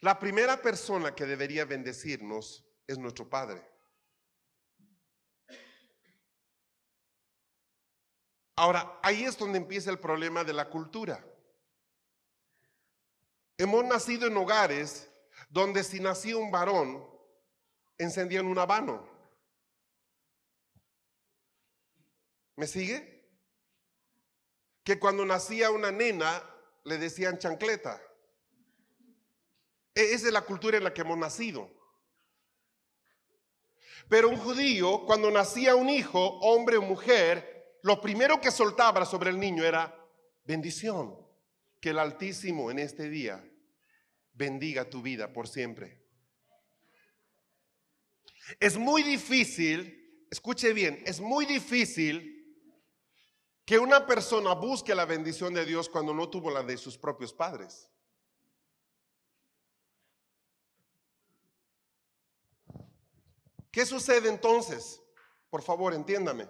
[0.00, 3.77] La primera persona que debería bendecirnos es nuestro Padre.
[8.58, 11.24] Ahora, ahí es donde empieza el problema de la cultura.
[13.56, 15.08] Hemos nacido en hogares
[15.48, 17.08] donde si nacía un varón,
[17.98, 19.08] encendían un habano.
[22.56, 23.30] ¿Me sigue?
[24.82, 26.42] Que cuando nacía una nena,
[26.82, 28.02] le decían chancleta.
[29.94, 31.70] E-, esa es la cultura en la que hemos nacido.
[34.08, 39.30] Pero un judío, cuando nacía un hijo, hombre o mujer, lo primero que soltaba sobre
[39.30, 39.94] el niño era
[40.44, 41.16] bendición.
[41.80, 43.44] Que el Altísimo en este día
[44.32, 46.02] bendiga tu vida por siempre.
[48.58, 52.34] Es muy difícil, escuche bien, es muy difícil
[53.64, 57.32] que una persona busque la bendición de Dios cuando no tuvo la de sus propios
[57.32, 57.88] padres.
[63.70, 65.02] ¿Qué sucede entonces?
[65.50, 66.48] Por favor, entiéndame.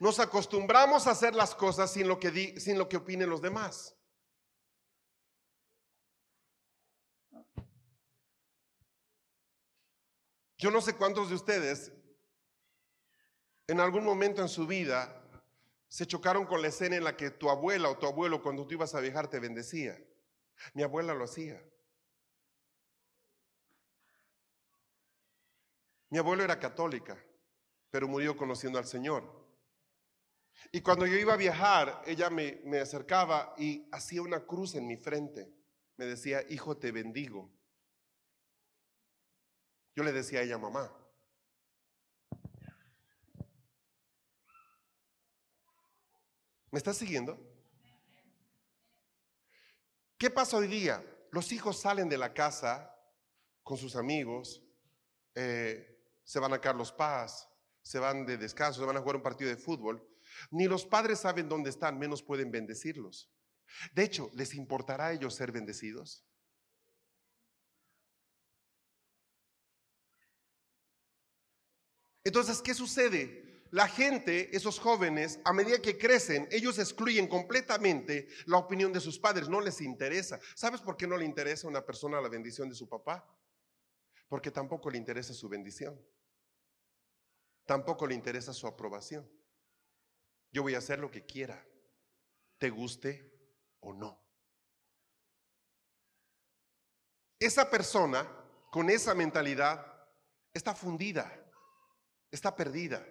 [0.00, 3.96] Nos acostumbramos a hacer las cosas sin lo que, sin lo que opinen los demás.
[10.58, 11.92] Yo no sé cuántos de ustedes
[13.66, 15.20] en algún momento en su vida
[15.88, 18.74] se chocaron con la escena en la que tu abuela o tu abuelo cuando tú
[18.74, 20.02] ibas a viajar te bendecía.
[20.72, 21.62] Mi abuela lo hacía.
[26.10, 27.22] Mi abuelo era católica,
[27.90, 29.43] pero murió conociendo al Señor.
[30.72, 34.86] Y cuando yo iba a viajar, ella me, me acercaba y hacía una cruz en
[34.86, 35.52] mi frente.
[35.96, 37.50] Me decía, hijo, te bendigo.
[39.94, 40.92] Yo le decía a ella, mamá.
[46.70, 47.38] ¿Me estás siguiendo?
[50.18, 51.04] ¿Qué pasa hoy día?
[51.30, 52.92] Los hijos salen de la casa
[53.62, 54.60] con sus amigos,
[55.34, 57.48] eh, se van a Carlos Paz,
[57.82, 60.04] se van de descanso, se van a jugar un partido de fútbol.
[60.50, 63.30] Ni los padres saben dónde están, menos pueden bendecirlos.
[63.92, 66.24] De hecho, ¿les importará a ellos ser bendecidos?
[72.24, 73.44] Entonces, ¿qué sucede?
[73.70, 79.18] La gente, esos jóvenes, a medida que crecen, ellos excluyen completamente la opinión de sus
[79.18, 80.38] padres, no les interesa.
[80.54, 83.26] ¿Sabes por qué no le interesa a una persona la bendición de su papá?
[84.28, 86.00] Porque tampoco le interesa su bendición.
[87.66, 89.28] Tampoco le interesa su aprobación.
[90.54, 91.66] Yo voy a hacer lo que quiera,
[92.58, 93.28] te guste
[93.80, 94.22] o no.
[97.40, 98.24] Esa persona
[98.70, 99.84] con esa mentalidad
[100.52, 101.28] está fundida,
[102.30, 103.04] está perdida.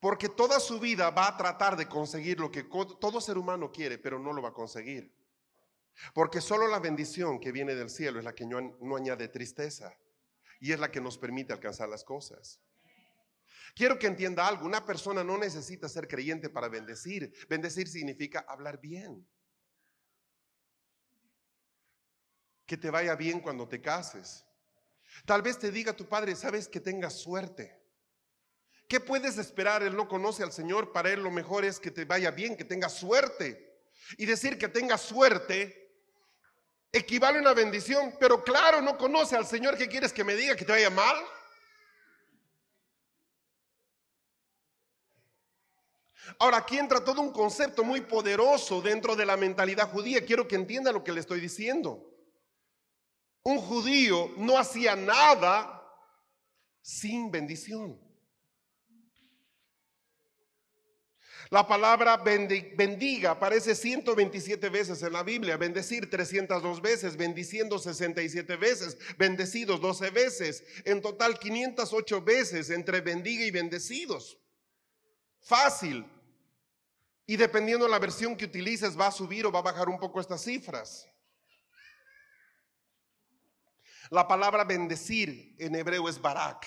[0.00, 3.98] Porque toda su vida va a tratar de conseguir lo que todo ser humano quiere,
[3.98, 5.14] pero no lo va a conseguir.
[6.14, 9.94] Porque solo la bendición que viene del cielo es la que no, añade tristeza
[10.58, 12.62] y es la que nos permite alcanzar las cosas.
[13.74, 17.32] Quiero que entienda algo, una persona no necesita ser creyente para bendecir.
[17.48, 19.26] Bendecir significa hablar bien.
[22.66, 24.44] Que te vaya bien cuando te cases.
[25.24, 27.78] Tal vez te diga tu padre, sabes que tengas suerte.
[28.88, 29.82] ¿Qué puedes esperar?
[29.82, 32.64] Él no conoce al Señor, para él lo mejor es que te vaya bien, que
[32.64, 33.80] tengas suerte.
[34.18, 35.80] Y decir que tengas suerte
[36.92, 40.56] equivale a una bendición, pero claro, no conoce al Señor, ¿qué quieres que me diga?
[40.56, 41.16] ¿Que te vaya mal?
[46.38, 50.24] Ahora, aquí entra todo un concepto muy poderoso dentro de la mentalidad judía.
[50.24, 52.06] Quiero que entienda lo que le estoy diciendo.
[53.42, 55.82] Un judío no hacía nada
[56.82, 57.98] sin bendición.
[61.50, 68.96] La palabra bendiga aparece 127 veces en la Biblia, bendecir 302 veces, bendiciendo 67 veces,
[69.18, 74.38] bendecidos 12 veces, en total 508 veces entre bendiga y bendecidos.
[75.40, 76.06] Fácil.
[77.30, 80.00] Y dependiendo de la versión que utilices va a subir o va a bajar un
[80.00, 81.08] poco estas cifras.
[84.10, 86.66] La palabra bendecir en hebreo es barak.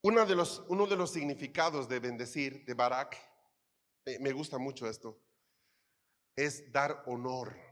[0.00, 3.16] Uno de, los, uno de los significados de bendecir, de Barak,
[4.18, 5.22] me gusta mucho esto,
[6.34, 7.71] es dar honor.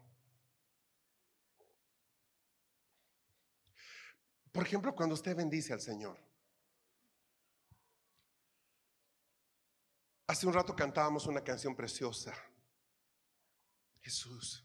[4.52, 6.18] Por ejemplo, cuando usted bendice al Señor.
[10.26, 12.34] Hace un rato cantábamos una canción preciosa.
[14.00, 14.64] Jesús.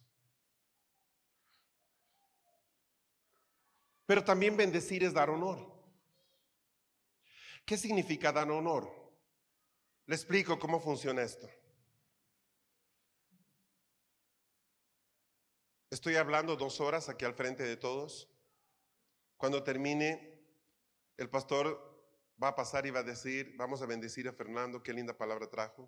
[4.06, 5.74] Pero también bendecir es dar honor.
[7.66, 8.88] ¿Qué significa dar honor?
[10.06, 11.50] Le explico cómo funciona esto.
[15.90, 18.30] Estoy hablando dos horas aquí al frente de todos.
[19.46, 20.42] Cuando termine,
[21.18, 21.80] el pastor
[22.42, 25.48] va a pasar y va a decir, vamos a bendecir a Fernando, qué linda palabra
[25.48, 25.88] trajo.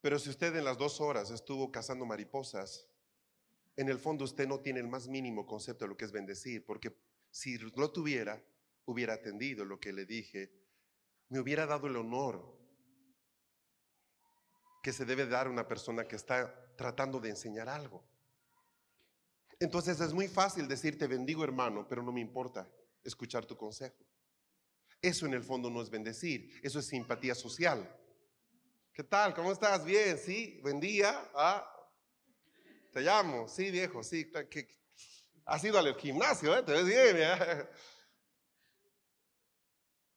[0.00, 2.86] Pero si usted en las dos horas estuvo cazando mariposas,
[3.74, 6.64] en el fondo usted no tiene el más mínimo concepto de lo que es bendecir,
[6.64, 6.96] porque
[7.32, 8.40] si lo tuviera,
[8.84, 10.52] hubiera atendido lo que le dije,
[11.30, 12.56] me hubiera dado el honor
[14.80, 18.04] que se debe dar a una persona que está tratando de enseñar algo.
[19.60, 22.70] Entonces es muy fácil decirte bendigo hermano, pero no me importa
[23.02, 24.04] escuchar tu consejo.
[25.00, 27.88] Eso en el fondo no es bendecir, eso es simpatía social.
[28.92, 29.34] ¿Qué tal?
[29.34, 29.84] ¿Cómo estás?
[29.84, 31.30] Bien, sí, buen día.
[31.34, 31.64] Ah,
[32.92, 34.30] te llamo, sí, viejo, sí.
[35.44, 36.62] has ido al gimnasio, ¿eh?
[36.62, 37.68] Te ves bien.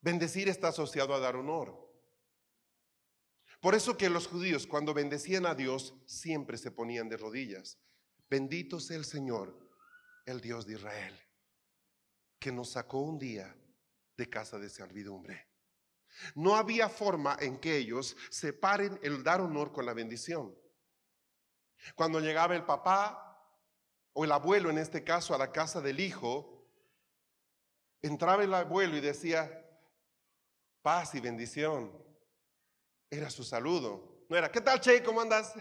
[0.01, 1.79] Bendecir está asociado a dar honor.
[3.59, 7.77] Por eso que los judíos cuando bendecían a Dios siempre se ponían de rodillas.
[8.31, 9.53] Bendito sea el Señor,
[10.25, 11.19] el Dios de Israel,
[12.39, 13.53] que nos sacó un día
[14.15, 15.49] de casa de servidumbre.
[16.35, 20.57] No había forma en que ellos separen el dar honor con la bendición.
[21.93, 23.37] Cuando llegaba el papá
[24.13, 26.71] o el abuelo, en este caso, a la casa del hijo,
[28.01, 29.61] entraba el abuelo y decía,
[30.81, 31.91] paz y bendición.
[33.09, 34.25] Era su saludo.
[34.29, 35.03] No era, ¿qué tal, Che?
[35.03, 35.53] ¿Cómo andas?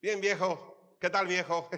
[0.00, 0.96] Bien, viejo.
[1.00, 1.68] ¿Qué tal, viejo?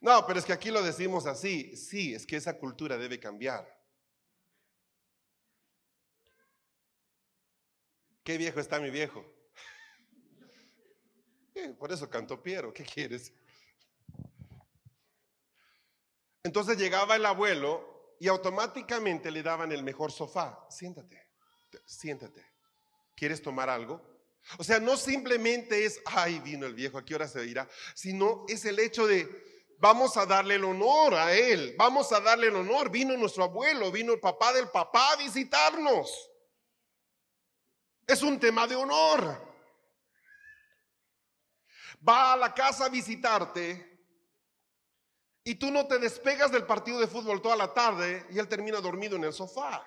[0.00, 1.76] No, pero es que aquí lo decimos así.
[1.76, 3.76] Sí, es que esa cultura debe cambiar.
[8.22, 9.24] ¿Qué viejo está mi viejo?
[11.78, 12.72] por eso cantó Piero.
[12.72, 13.32] ¿Qué quieres?
[16.42, 20.66] Entonces llegaba el abuelo y automáticamente le daban el mejor sofá.
[20.70, 21.30] Siéntate,
[21.84, 22.44] siéntate.
[23.14, 24.00] ¿Quieres tomar algo?
[24.58, 27.68] O sea, no simplemente es, ay, vino el viejo, ¿a qué hora se irá?
[27.94, 29.28] Sino es el hecho de,
[29.78, 32.90] vamos a darle el honor a él, vamos a darle el honor.
[32.90, 36.30] Vino nuestro abuelo, vino el papá del papá a visitarnos.
[38.06, 39.44] Es un tema de honor.
[42.06, 43.96] Va a la casa a visitarte
[45.42, 48.80] y tú no te despegas del partido de fútbol toda la tarde y él termina
[48.80, 49.84] dormido en el sofá.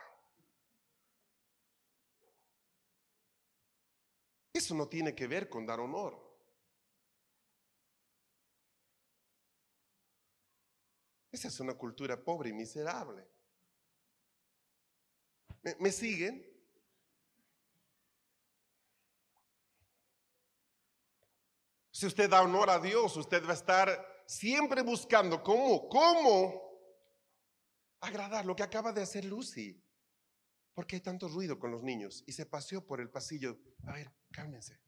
[4.53, 6.28] Eso no tiene que ver con dar honor.
[11.31, 13.27] Esa es una cultura pobre y miserable.
[15.79, 16.45] ¿Me, siguen?
[21.91, 26.69] Si usted da honor a Dios, usted va a estar siempre buscando cómo, cómo
[27.99, 29.83] agradar lo que acaba de hacer Lucy.
[30.73, 33.59] Porque hay tanto ruido con los niños y se paseó por el pasillo.
[33.85, 34.79] A ver, cálmense.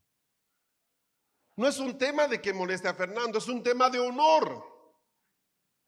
[1.58, 4.71] No es un tema de que moleste a Fernando, es un tema de honor.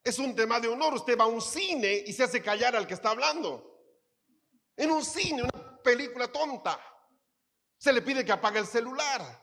[0.04, 0.94] Es un tema de honor.
[0.96, 3.70] Usted va a un cine y se hace callar al que está hablando.
[4.76, 6.80] En un cine, una película tonta,
[7.78, 9.42] se le pide que apague el celular.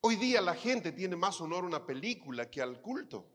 [0.00, 3.28] Hoy día la gente tiene más honor a una película que al culto.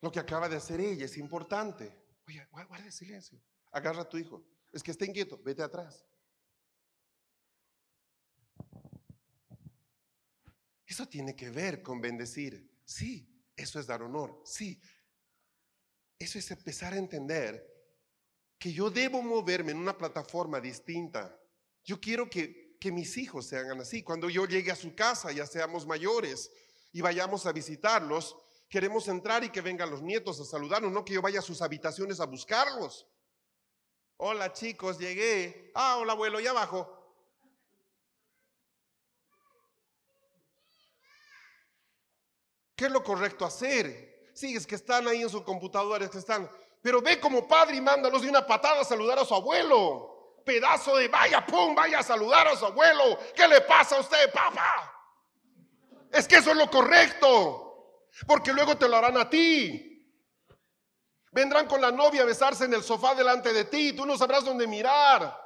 [0.00, 1.96] Lo que acaba de hacer ella es importante.
[2.26, 3.40] Oye, guarda silencio.
[3.70, 4.44] Agarra a tu hijo.
[4.72, 6.04] Es que está inquieto, vete atrás.
[10.92, 12.70] Eso tiene que ver con bendecir.
[12.84, 13.26] Sí,
[13.56, 14.42] eso es dar honor.
[14.44, 14.78] Sí,
[16.18, 17.66] eso es empezar a entender
[18.58, 21.34] que yo debo moverme en una plataforma distinta.
[21.82, 24.02] Yo quiero que, que mis hijos se hagan así.
[24.02, 26.52] Cuando yo llegue a su casa, ya seamos mayores
[26.92, 28.36] y vayamos a visitarlos,
[28.68, 31.62] queremos entrar y que vengan los nietos a saludarnos, no que yo vaya a sus
[31.62, 33.08] habitaciones a buscarlos.
[34.18, 35.72] Hola chicos, llegué.
[35.74, 37.01] Ah, hola abuelo, ya abajo.
[42.82, 44.32] ¿Qué es lo correcto hacer?
[44.34, 46.50] Sí, es que están ahí en su computadora, que están.
[46.80, 50.40] Pero ve como padre y mándalos de una patada a saludar a su abuelo.
[50.44, 53.20] Pedazo de vaya, pum, vaya a saludar a su abuelo.
[53.36, 54.92] ¿Qué le pasa a usted, papá?
[56.10, 58.08] Es que eso es lo correcto.
[58.26, 60.04] Porque luego te lo harán a ti.
[61.30, 63.92] Vendrán con la novia a besarse en el sofá delante de ti.
[63.92, 65.40] Tú no sabrás dónde mirar.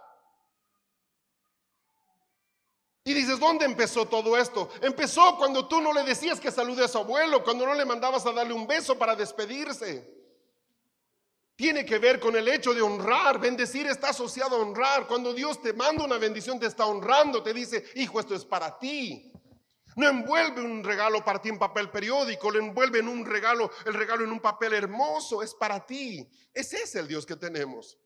[3.06, 4.68] Y dices, ¿dónde empezó todo esto?
[4.82, 8.26] Empezó cuando tú no le decías que salude a su abuelo, cuando no le mandabas
[8.26, 10.12] a darle un beso para despedirse.
[11.54, 13.38] Tiene que ver con el hecho de honrar.
[13.38, 15.06] Bendecir está asociado a honrar.
[15.06, 17.44] Cuando Dios te manda una bendición, te está honrando.
[17.44, 19.30] Te dice, hijo, esto es para ti.
[19.94, 23.94] No envuelve un regalo para ti en papel periódico, le envuelve en un regalo, el
[23.94, 26.28] regalo en un papel hermoso, es para ti.
[26.52, 27.96] Ese es el Dios que tenemos.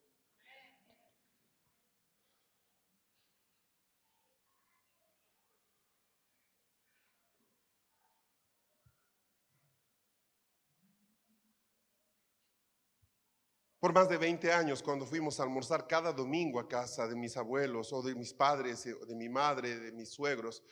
[13.80, 17.34] Por más de 20 años, cuando fuimos a almorzar cada domingo a casa de mis
[17.38, 20.62] abuelos o de mis padres, o de mi madre, de mis suegros,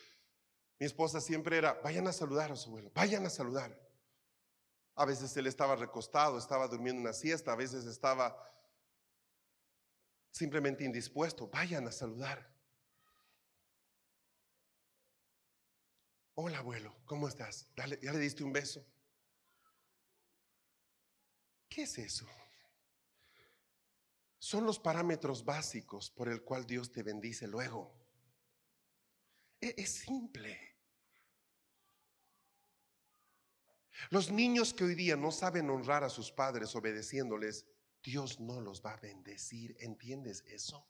[0.78, 3.80] mi esposa siempre era, vayan a saludar a su abuelo, vayan a saludar.
[4.94, 8.36] A veces él estaba recostado, estaba durmiendo una siesta, a veces estaba
[10.30, 12.46] simplemente indispuesto, vayan a saludar.
[16.34, 17.72] Hola abuelo, ¿cómo estás?
[17.74, 18.86] ¿Ya le diste un beso?
[21.70, 22.26] ¿Qué es eso?
[24.38, 27.92] Son los parámetros básicos por el cual Dios te bendice luego.
[29.60, 30.76] E-, es, simple.
[34.10, 37.66] Los niños que hoy día no saben honrar a sus padres obedeciéndoles,
[38.02, 39.76] Dios no los va a bendecir.
[39.80, 40.86] ¿Entiendes eso?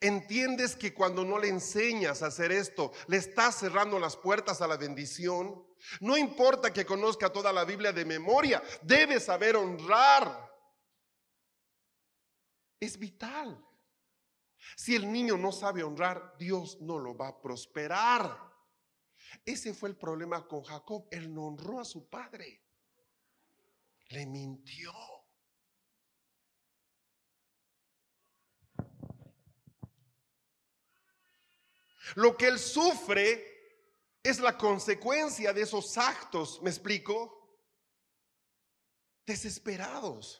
[0.00, 4.68] ¿Entiendes que cuando no le enseñas a hacer esto, le estás cerrando las puertas a
[4.68, 5.66] la bendición?
[6.00, 10.49] No importa que conozca toda la Biblia de memoria, debes saber honrar
[12.80, 13.62] es vital.
[14.76, 18.50] Si el niño no sabe honrar, Dios no lo va a prosperar.
[19.44, 21.06] Ese fue el problema con Jacob.
[21.10, 22.62] Él no honró a su padre.
[24.08, 24.92] Le mintió.
[32.16, 33.50] Lo que él sufre
[34.22, 37.36] es la consecuencia de esos actos, ¿me explico?
[39.24, 40.39] Desesperados.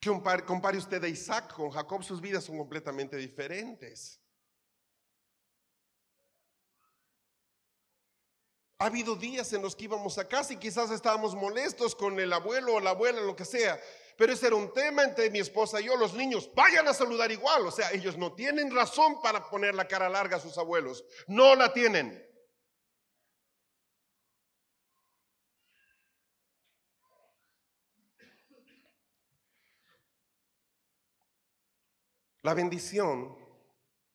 [0.00, 4.20] Compare, usted a Isaac con Jacob, sus vidas son completamente diferentes.
[8.80, 12.32] Ha habido días en los que íbamos a casa y quizás estábamos molestos con el
[12.32, 13.80] abuelo o la abuela, lo que sea.
[14.16, 15.96] Pero ese era un tema entre mi esposa y yo.
[15.96, 17.66] Los niños vayan a saludar igual.
[17.66, 21.04] O sea, ellos no tienen razón para poner la cara larga a sus abuelos.
[21.26, 22.27] No la tienen.
[32.48, 33.36] La bendición,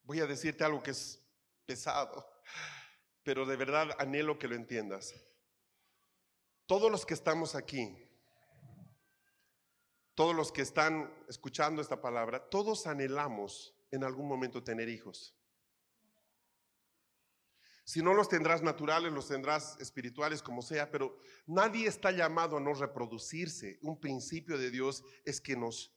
[0.02, 1.24] voy a decirte algo que es
[1.68, 2.28] pesado,
[3.22, 5.14] pero de verdad anhelo que lo entiendas.
[6.66, 7.96] Todos los que estamos aquí,
[10.16, 15.38] todos los que están escuchando esta palabra, todos anhelamos en algún momento tener hijos.
[17.84, 22.62] Si no los tendrás naturales, los tendrás espirituales, como sea, pero nadie está llamado a
[22.62, 23.78] no reproducirse.
[23.84, 25.96] Un principio de Dios es que nos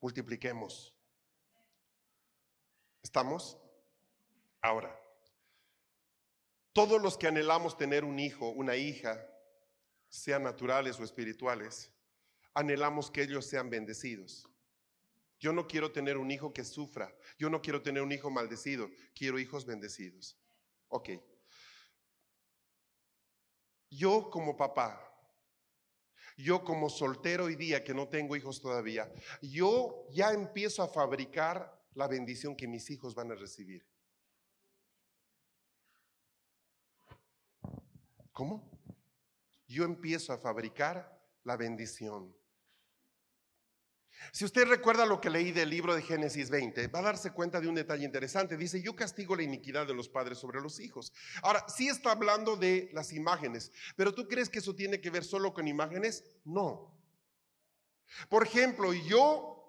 [0.00, 0.91] multipliquemos.
[3.02, 3.58] ¿Estamos?
[4.60, 4.96] Ahora,
[6.72, 9.28] todos los que anhelamos tener un hijo, una hija,
[10.08, 11.90] sean naturales o espirituales,
[12.54, 14.48] anhelamos que ellos sean bendecidos.
[15.40, 18.88] Yo no quiero tener un hijo que sufra, yo no quiero tener un hijo maldecido,
[19.14, 20.38] quiero hijos bendecidos.
[20.88, 21.10] Ok.
[23.90, 25.12] Yo como papá,
[26.36, 31.81] yo como soltero hoy día que no tengo hijos todavía, yo ya empiezo a fabricar
[31.94, 33.86] la bendición que mis hijos van a recibir.
[38.32, 38.70] ¿Cómo?
[39.66, 42.34] Yo empiezo a fabricar la bendición.
[44.30, 47.60] Si usted recuerda lo que leí del libro de Génesis 20, va a darse cuenta
[47.60, 48.56] de un detalle interesante.
[48.56, 51.12] Dice, yo castigo la iniquidad de los padres sobre los hijos.
[51.42, 55.24] Ahora, sí está hablando de las imágenes, pero ¿tú crees que eso tiene que ver
[55.24, 56.24] solo con imágenes?
[56.44, 56.94] No.
[58.28, 59.61] Por ejemplo, yo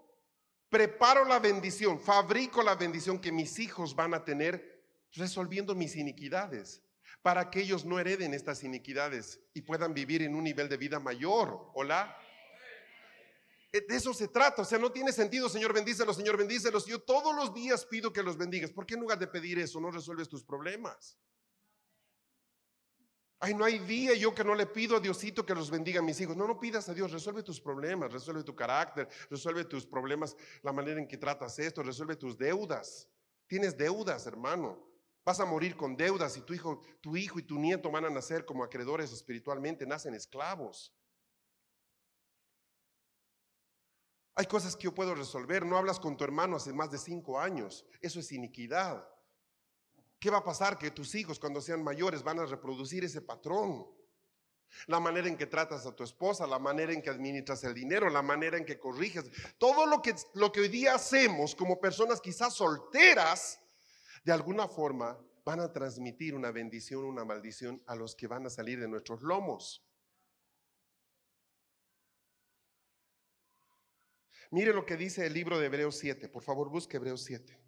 [0.73, 6.81] preparo la bendición, fabrico la bendición que mis hijos van a tener resolviendo mis iniquidades
[7.21, 10.99] para que ellos no hereden estas iniquidades y puedan vivir en un nivel de vida
[10.99, 11.69] mayor.
[11.75, 12.17] Hola.
[13.71, 16.87] Eh, de eso se trata, o sea, no tiene sentido, Señor, bendícelos, Señor, bendícelos.
[16.87, 18.71] Yo todos los días pido que los bendigas.
[18.71, 21.19] ¿Por qué en lugar de pedir eso no resuelves tus problemas?
[23.45, 26.01] Ay, no hay día yo que no le pido a Diosito que los bendiga a
[26.01, 26.37] mis hijos.
[26.37, 30.71] No, no pidas a Dios, resuelve tus problemas, resuelve tu carácter, resuelve tus problemas, la
[30.71, 33.09] manera en que tratas esto, resuelve tus deudas.
[33.45, 34.81] Tienes deudas, hermano.
[35.25, 38.09] Vas a morir con deudas y tu hijo, tu hijo y tu nieto van a
[38.09, 40.95] nacer como acreedores espiritualmente, nacen esclavos.
[44.35, 45.65] Hay cosas que yo puedo resolver.
[45.65, 47.85] No hablas con tu hermano hace más de cinco años.
[47.99, 49.05] Eso es iniquidad.
[50.23, 50.77] ¿Qué va a pasar?
[50.77, 53.85] Que tus hijos cuando sean mayores van a reproducir ese patrón.
[54.87, 58.09] La manera en que tratas a tu esposa, la manera en que administras el dinero,
[58.09, 59.29] la manera en que corriges.
[59.57, 63.59] Todo lo que, lo que hoy día hacemos como personas quizás solteras
[64.23, 68.49] de alguna forma van a transmitir una bendición, una maldición a los que van a
[68.49, 69.85] salir de nuestros lomos.
[74.51, 76.29] Mire lo que dice el libro de Hebreos 7.
[76.29, 77.62] Por favor, busque Hebreos 7.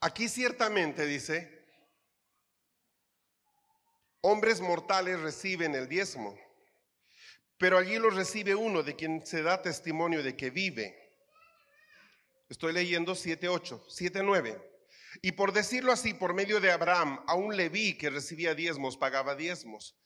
[0.00, 1.66] Aquí ciertamente dice,
[4.20, 6.38] hombres mortales reciben el diezmo,
[7.58, 10.96] pero allí lo recibe uno de quien se da testimonio de que vive.
[12.48, 14.62] Estoy leyendo 7.8, 7.9.
[15.20, 19.96] Y por decirlo así, por medio de Abraham, aún Leví que recibía diezmos, pagaba diezmos.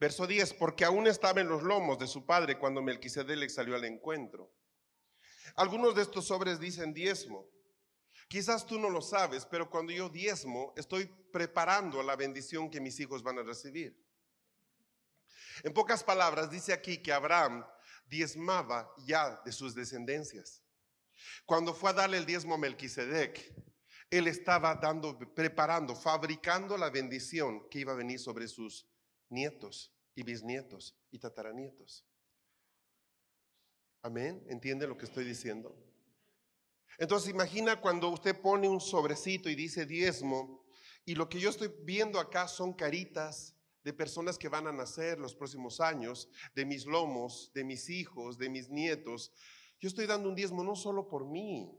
[0.00, 3.84] Verso 10, porque aún estaba en los lomos de su padre cuando Melquisedec salió al
[3.84, 4.50] encuentro.
[5.54, 7.53] Algunos de estos sobres dicen diezmo.
[8.28, 12.98] Quizás tú no lo sabes, pero cuando yo diezmo, estoy preparando la bendición que mis
[13.00, 14.02] hijos van a recibir.
[15.62, 17.64] En pocas palabras, dice aquí que Abraham
[18.06, 20.62] diezmaba ya de sus descendencias.
[21.46, 23.54] Cuando fue a darle el diezmo a Melquisedec,
[24.10, 28.86] él estaba dando, preparando, fabricando la bendición que iba a venir sobre sus
[29.28, 32.04] nietos y bisnietos y tataranietos.
[34.02, 34.44] Amén.
[34.48, 35.74] ¿Entiende lo que estoy diciendo?
[36.98, 40.64] Entonces imagina cuando usted pone un sobrecito y dice diezmo,
[41.04, 45.18] y lo que yo estoy viendo acá son caritas de personas que van a nacer
[45.18, 49.32] los próximos años, de mis lomos, de mis hijos, de mis nietos.
[49.78, 51.70] Yo estoy dando un diezmo no solo por mí.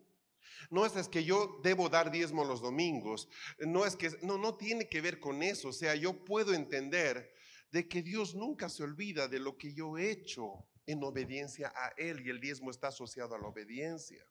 [0.69, 3.27] No es, que yo debo dar diezmo los domingos.
[3.59, 5.69] No es que, no, no tiene que ver con eso.
[5.69, 7.33] O sea, yo puedo entender
[7.71, 11.93] de que Dios nunca se olvida de lo que yo he hecho en obediencia a
[11.97, 14.25] Él y el diezmo está asociado a la obediencia.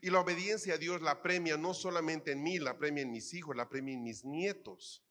[0.00, 3.34] Y la obediencia a Dios la premia no solamente en mí, la premia en mis
[3.34, 5.04] hijos, la premia en mis nietos.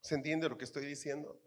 [0.00, 1.40] ¿Se entiende lo que estoy diciendo?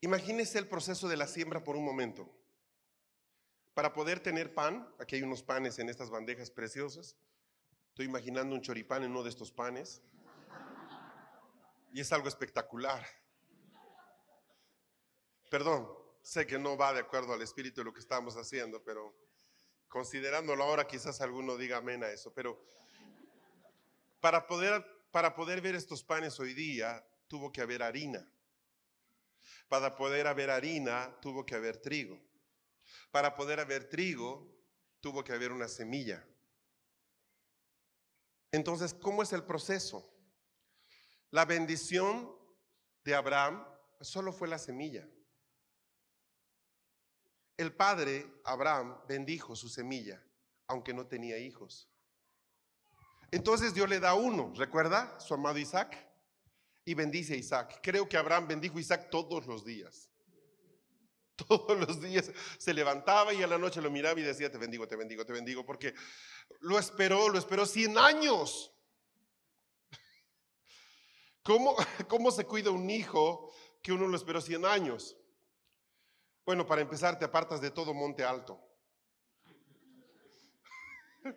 [0.00, 2.37] Imagínese el proceso de la siembra por un momento.
[3.78, 7.16] Para poder tener pan, aquí hay unos panes en estas bandejas preciosas,
[7.90, 10.02] Estoy imaginando un choripán en uno de estos panes.
[11.92, 13.06] Y es algo espectacular.
[15.48, 15.88] Perdón,
[16.22, 19.14] sé que no va de acuerdo al espíritu de lo que estamos haciendo, pero
[19.86, 22.34] considerándolo ahora quizás alguno diga amén a eso.
[22.34, 22.60] Pero
[24.18, 28.28] para poder, para poder ver estos panes hoy día tuvo que haber harina.
[29.68, 32.27] Para poder haber harina tuvo que haber trigo.
[33.10, 34.46] Para poder haber trigo
[35.00, 36.26] tuvo que haber una semilla.
[38.52, 40.08] Entonces, ¿cómo es el proceso?
[41.30, 42.34] La bendición
[43.04, 43.64] de Abraham
[44.00, 45.08] solo fue la semilla.
[47.56, 50.22] El padre, Abraham, bendijo su semilla,
[50.68, 51.90] aunque no tenía hijos.
[53.30, 55.18] Entonces Dios le da uno, ¿recuerda?
[55.20, 56.06] Su amado Isaac.
[56.84, 57.80] Y bendice a Isaac.
[57.82, 60.07] Creo que Abraham bendijo a Isaac todos los días.
[61.46, 64.88] Todos los días se levantaba y a la noche lo miraba y decía, te bendigo,
[64.88, 65.94] te bendigo, te bendigo, porque
[66.60, 68.74] lo esperó, lo esperó 100 años.
[71.42, 71.76] ¿Cómo,
[72.08, 75.16] ¿Cómo se cuida un hijo que uno lo esperó 100 años?
[76.44, 78.60] Bueno, para empezar, te apartas de todo monte alto.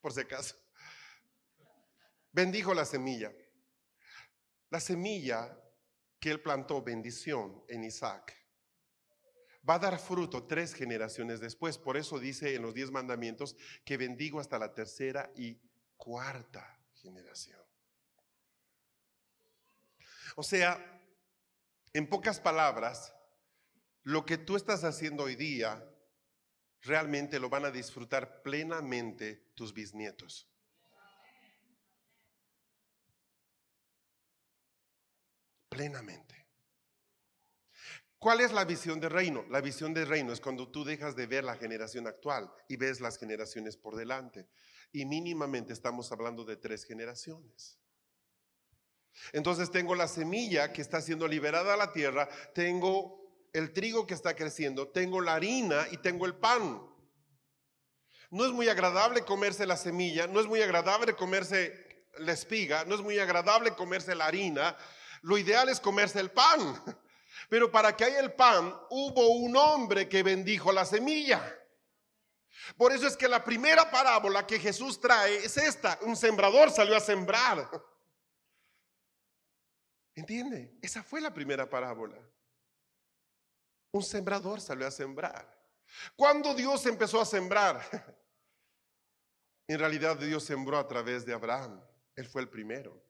[0.00, 0.56] Por si acaso.
[2.32, 3.32] Bendijo la semilla.
[4.70, 5.56] La semilla
[6.18, 8.36] que él plantó, bendición en Isaac,
[9.68, 11.78] va a dar fruto tres generaciones después.
[11.78, 15.60] Por eso dice en los diez mandamientos que bendigo hasta la tercera y
[15.96, 17.60] cuarta generación.
[20.36, 21.02] O sea,
[21.92, 23.12] en pocas palabras,
[24.02, 25.84] lo que tú estás haciendo hoy día,
[26.82, 30.49] realmente lo van a disfrutar plenamente tus bisnietos.
[35.80, 36.46] Plenamente.
[38.18, 39.46] ¿Cuál es la visión del reino?
[39.48, 43.00] La visión del reino es cuando tú dejas de ver la generación actual y ves
[43.00, 44.46] las generaciones por delante.
[44.92, 47.78] Y mínimamente estamos hablando de tres generaciones.
[49.32, 54.12] Entonces tengo la semilla que está siendo liberada a la tierra, tengo el trigo que
[54.12, 56.86] está creciendo, tengo la harina y tengo el pan.
[58.30, 62.96] No es muy agradable comerse la semilla, no es muy agradable comerse la espiga, no
[62.96, 64.76] es muy agradable comerse la harina.
[65.22, 66.82] Lo ideal es comerse el pan.
[67.48, 71.42] Pero para que haya el pan, hubo un hombre que bendijo la semilla.
[72.76, 75.98] Por eso es que la primera parábola que Jesús trae es esta.
[76.02, 77.68] Un sembrador salió a sembrar.
[80.14, 80.76] ¿Entiende?
[80.82, 82.18] Esa fue la primera parábola.
[83.92, 85.58] Un sembrador salió a sembrar.
[86.14, 87.80] Cuando Dios empezó a sembrar?
[89.66, 91.80] En realidad Dios sembró a través de Abraham.
[92.16, 93.00] Él fue el primero.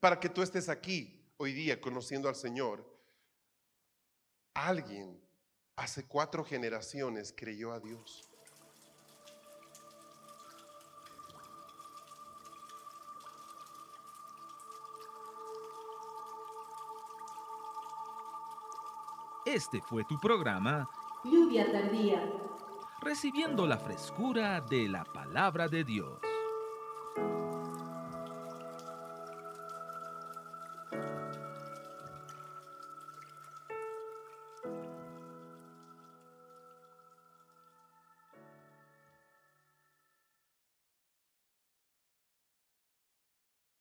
[0.00, 2.84] Para que tú estés aquí hoy día conociendo al Señor,
[4.54, 5.20] alguien
[5.76, 8.28] hace cuatro generaciones creyó a Dios.
[19.44, 20.88] Este fue tu programa
[21.24, 22.20] Lluvia tardía.
[23.00, 26.25] Recibiendo la frescura de la palabra de Dios.